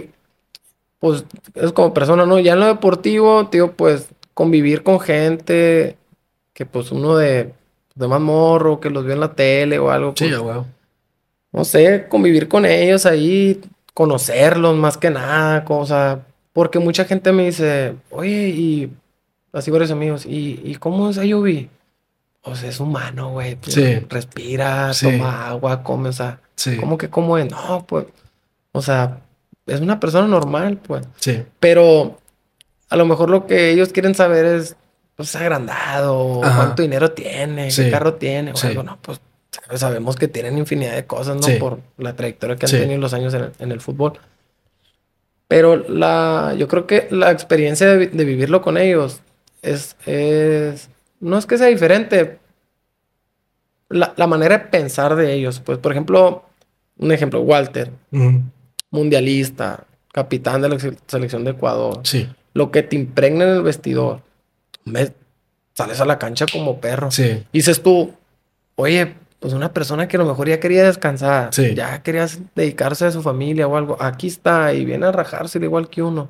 pues 0.99 1.25
es 1.55 1.73
como 1.73 1.93
persona, 1.93 2.25
¿no? 2.25 2.39
Ya 2.39 2.55
en 2.55 2.61
lo 2.61 2.67
deportivo, 2.67 3.49
tío, 3.49 3.73
pues 3.73 4.09
convivir 4.33 4.83
con 4.83 5.01
gente 5.01 5.97
que 6.53 6.67
pues 6.67 6.93
uno 6.93 7.17
de, 7.17 7.53
de 7.95 8.09
más 8.09 8.21
morro, 8.21 8.81
que 8.81 8.91
los 8.91 9.05
vio 9.05 9.15
en 9.15 9.21
la 9.21 9.35
tele 9.35 9.79
o 9.79 9.91
algo. 9.91 10.15
Sí, 10.17 10.31
pues, 10.31 10.57
No 11.53 11.65
sé, 11.65 12.07
convivir 12.09 12.49
con 12.49 12.65
ellos 12.65 13.07
ahí, 13.07 13.61
conocerlos 13.93 14.77
más 14.77 14.97
que 14.97 15.11
nada, 15.11 15.65
cosa. 15.65 16.21
Porque 16.53 16.79
mucha 16.79 17.05
gente 17.05 17.33
me 17.33 17.47
dice, 17.47 17.97
oye, 18.11 18.49
y 18.49 18.93
así 19.53 19.71
varios 19.71 19.91
amigos, 19.91 20.25
¿y, 20.25 20.61
y 20.65 20.77
cómo 20.77 21.11
es 21.11 21.19
Ayubi? 21.19 21.69
O 22.43 22.55
sea, 22.55 22.69
es 22.69 22.79
humano, 22.79 23.31
güey. 23.31 23.57
Pues, 23.57 23.75
sí. 23.75 23.97
Respira, 24.09 24.93
toma 25.01 25.49
agua, 25.49 25.83
come, 25.83 26.11
o 26.11 26.13
sea, 26.13 26.41
sí. 26.55 26.77
¿cómo 26.77 26.97
que 26.99 27.09
cómo 27.11 27.39
es? 27.39 27.51
No, 27.51 27.85
pues, 27.87 28.07
o 28.77 28.83
sea, 28.83 29.21
es 29.67 29.81
una 29.81 30.01
persona 30.01 30.27
normal, 30.27 30.79
pues. 30.79 31.07
Sí. 31.21 31.45
Pero 31.61 32.19
a 32.89 32.97
lo 32.97 33.07
mejor 33.07 33.31
lo 33.31 33.47
que 33.47 33.71
ellos 33.71 33.93
quieren 33.93 34.17
saber 34.17 34.45
es, 34.45 34.75
pues, 35.15 35.35
agrandado, 35.37 36.41
cuánto 36.41 36.83
dinero 36.83 37.13
tiene, 37.13 37.69
qué 37.75 37.89
carro 37.89 38.15
tiene, 38.15 38.53
o 38.53 38.55
algo, 38.61 38.83
no, 38.83 38.99
pues 39.01 39.21
sabemos 39.77 40.17
que 40.17 40.27
tienen 40.27 40.59
infinidad 40.59 40.97
de 40.97 41.07
cosas, 41.07 41.37
¿no? 41.37 41.59
Por 41.61 41.79
la 41.99 42.17
trayectoria 42.17 42.57
que 42.57 42.67
han 42.67 42.73
tenido 42.73 42.99
los 42.99 43.15
años 43.15 43.33
en 43.33 43.71
el, 43.71 43.81
fútbol. 43.81 44.15
Pero 45.47 45.77
la, 45.89 46.57
yo 46.59 46.67
creo 46.67 46.89
que 46.89 47.07
la 47.13 47.31
experiencia 47.31 47.87
de, 47.87 48.07
vivirlo 48.09 48.61
con 48.61 48.77
ellos 48.77 49.21
es, 49.63 49.97
es, 50.05 50.91
no 51.21 51.39
es 51.39 51.47
que 51.47 51.59
sea 51.59 51.69
diferente, 51.69 52.41
la, 53.89 54.15
la, 54.17 54.27
manera 54.27 54.59
de 54.59 54.65
pensar 54.65 55.15
de 55.15 55.33
ellos, 55.33 55.61
pues, 55.61 55.79
por 55.79 55.93
ejemplo, 55.93 56.43
un 56.99 57.13
ejemplo, 57.13 57.41
Walter 57.41 57.93
mundialista, 58.95 59.85
capitán 60.13 60.63
de 60.63 60.69
la 60.71 60.79
selección 61.07 61.45
de 61.45 61.51
Ecuador. 61.51 62.01
Sí. 62.05 62.29
Lo 62.55 62.71
que 62.71 62.83
te 62.83 62.97
impregna 62.97 63.45
en 63.45 63.51
el 63.51 63.63
vestidor, 63.63 64.21
me, 64.85 65.13
sales 65.75 66.01
a 66.01 66.05
la 66.05 66.19
cancha 66.19 66.47
como 66.51 66.81
perro. 66.81 67.11
Sí. 67.11 67.45
dices 67.53 67.83
tú, 67.83 68.13
oye, 68.77 69.15
pues 69.41 69.53
una 69.53 69.73
persona 69.73 70.09
que 70.09 70.17
a 70.17 70.21
lo 70.21 70.27
mejor 70.27 70.49
ya 70.49 70.61
quería 70.61 70.85
descansar, 70.85 71.53
Sí. 71.53 71.75
ya 71.75 72.03
quería 72.03 72.27
dedicarse 72.55 73.05
a 73.07 73.11
su 73.11 73.23
familia 73.23 73.67
o 73.67 73.77
algo, 73.77 73.97
aquí 74.01 74.29
está 74.29 74.73
y 74.73 74.85
viene 74.85 75.07
a 75.07 75.13
rajarse 75.13 75.59
igual 75.59 75.89
que 75.89 76.03
uno. 76.03 76.29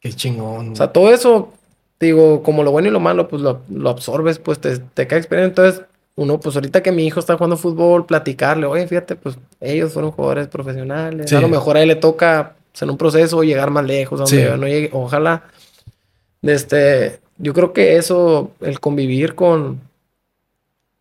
Qué 0.00 0.12
chingón. 0.12 0.72
O 0.72 0.76
sea, 0.76 0.92
todo 0.92 1.12
eso, 1.12 1.54
digo, 1.98 2.42
como 2.42 2.62
lo 2.62 2.70
bueno 2.70 2.88
y 2.88 2.90
lo 2.90 3.00
malo, 3.00 3.26
pues 3.26 3.40
lo, 3.40 3.62
lo 3.70 3.88
absorbes, 3.88 4.38
pues 4.38 4.60
te, 4.60 4.78
te 4.78 5.06
cae 5.06 5.18
experiencia. 5.18 5.48
Entonces, 5.48 5.86
uno, 6.16 6.38
pues 6.38 6.54
ahorita 6.56 6.82
que 6.82 6.92
mi 6.92 7.06
hijo 7.06 7.18
está 7.20 7.34
jugando 7.36 7.56
fútbol, 7.56 8.06
platicarle, 8.06 8.66
oye, 8.66 8.86
fíjate, 8.86 9.16
pues 9.16 9.36
ellos 9.60 9.92
fueron 9.92 10.12
jugadores 10.12 10.46
profesionales. 10.48 11.28
Sí. 11.28 11.34
A 11.36 11.40
lo 11.40 11.48
mejor 11.48 11.76
a 11.76 11.82
él 11.82 11.88
le 11.88 11.96
toca, 11.96 12.54
pues, 12.72 12.82
en 12.82 12.90
un 12.90 12.98
proceso, 12.98 13.42
llegar 13.42 13.70
más 13.70 13.84
lejos, 13.84 14.20
a 14.20 14.24
donde 14.24 14.36
Sí. 14.36 14.44
yo 14.48 14.56
no 14.56 14.66
llegue. 14.68 14.90
Ojalá. 14.92 15.44
Este, 16.42 17.18
yo 17.38 17.52
creo 17.54 17.72
que 17.72 17.96
eso, 17.96 18.52
el 18.60 18.78
convivir 18.80 19.34
con, 19.34 19.80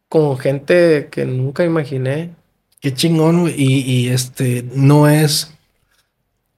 con 0.09 0.37
gente 0.37 1.09
que 1.11 1.25
nunca 1.25 1.63
imaginé. 1.63 2.31
Qué 2.79 2.93
chingón. 2.93 3.47
Y, 3.55 3.81
y 3.81 4.07
este 4.09 4.65
no 4.73 5.07
es, 5.07 5.53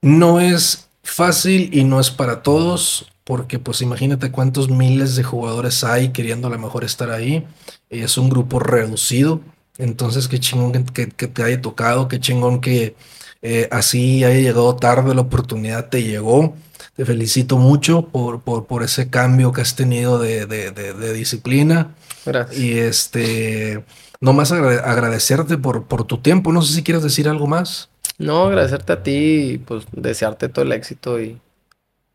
no 0.00 0.40
es 0.40 0.88
fácil 1.02 1.70
y 1.72 1.84
no 1.84 2.00
es 2.00 2.10
para 2.10 2.42
todos, 2.42 3.10
porque 3.26 3.58
pues 3.58 3.82
imagínate 3.82 4.30
cuántos 4.30 4.70
miles 4.70 5.16
de 5.16 5.24
jugadores 5.24 5.84
hay 5.84 6.10
queriendo 6.10 6.48
a 6.48 6.50
lo 6.52 6.58
mejor 6.60 6.84
estar 6.84 7.10
ahí. 7.10 7.44
Es 7.90 8.18
un 8.18 8.30
grupo 8.30 8.60
reducido. 8.60 9.40
Entonces, 9.78 10.28
qué 10.28 10.38
chingón 10.40 10.72
que, 10.86 11.08
que- 11.10 11.26
te 11.28 11.42
haya 11.42 11.60
tocado, 11.60 12.08
qué 12.08 12.20
chingón 12.20 12.60
que 12.60 12.94
eh, 13.42 13.68
así 13.72 14.24
haya 14.24 14.40
llegado 14.40 14.76
tarde, 14.76 15.14
la 15.14 15.22
oportunidad 15.22 15.88
te 15.90 16.02
llegó. 16.04 16.54
Te 16.96 17.04
felicito 17.04 17.58
mucho 17.58 18.06
por, 18.08 18.40
por, 18.42 18.66
por 18.66 18.82
ese 18.84 19.10
cambio 19.10 19.52
que 19.52 19.60
has 19.62 19.74
tenido 19.76 20.18
de, 20.18 20.46
de- 20.46 20.70
de- 20.70 20.94
de 20.94 21.12
disciplina. 21.12 21.94
Gracias. 22.24 22.58
Y 22.58 22.78
este, 22.78 23.84
nomás 24.20 24.52
agrade- 24.52 24.80
agradecerte 24.84 25.58
por, 25.58 25.84
por 25.84 26.04
tu 26.04 26.18
tiempo. 26.18 26.52
No 26.52 26.62
sé 26.62 26.74
si 26.74 26.82
quieres 26.84 27.02
decir 27.02 27.28
algo 27.28 27.46
más. 27.48 27.90
No, 28.18 28.44
agradecerte 28.46 28.92
a 28.94 29.02
ti 29.02 29.12
y 29.54 29.58
pues 29.58 29.84
desearte 29.92 30.48
todo 30.48 30.64
el 30.64 30.72
éxito 30.72 31.20
y 31.20 31.38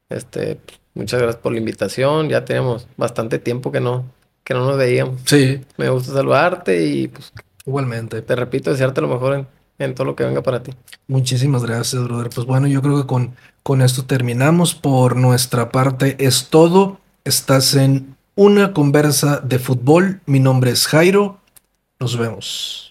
este, 0.09 0.59
muchas 0.93 1.21
gracias 1.21 1.41
por 1.41 1.51
la 1.53 1.59
invitación. 1.59 2.29
Ya 2.29 2.45
tenemos 2.45 2.87
bastante 2.97 3.39
tiempo 3.39 3.71
que 3.71 3.79
no, 3.79 4.05
que 4.43 4.53
no 4.53 4.65
nos 4.65 4.77
veíamos. 4.77 5.19
Sí, 5.25 5.61
Me 5.77 5.89
gusta 5.89 6.13
saludarte 6.13 6.85
y 6.85 7.07
pues 7.07 7.31
igualmente. 7.65 8.21
te 8.21 8.35
repito, 8.35 8.71
desearte 8.71 9.01
lo 9.01 9.07
mejor 9.07 9.35
en, 9.35 9.47
en 9.79 9.95
todo 9.95 10.05
lo 10.05 10.15
que 10.15 10.23
venga 10.25 10.41
para 10.41 10.61
ti. 10.63 10.71
Muchísimas 11.07 11.63
gracias, 11.65 12.03
brother. 12.03 12.29
Pues 12.33 12.45
bueno, 12.47 12.67
yo 12.67 12.81
creo 12.81 13.01
que 13.01 13.07
con, 13.07 13.35
con 13.63 13.81
esto 13.81 14.05
terminamos. 14.05 14.73
Por 14.75 15.15
nuestra 15.15 15.69
parte 15.71 16.15
es 16.19 16.47
todo. 16.49 16.99
Estás 17.23 17.75
en 17.75 18.15
una 18.35 18.73
conversa 18.73 19.39
de 19.39 19.59
fútbol. 19.59 20.21
Mi 20.25 20.39
nombre 20.39 20.71
es 20.71 20.87
Jairo. 20.87 21.39
Nos 21.99 22.17
vemos. 22.17 22.90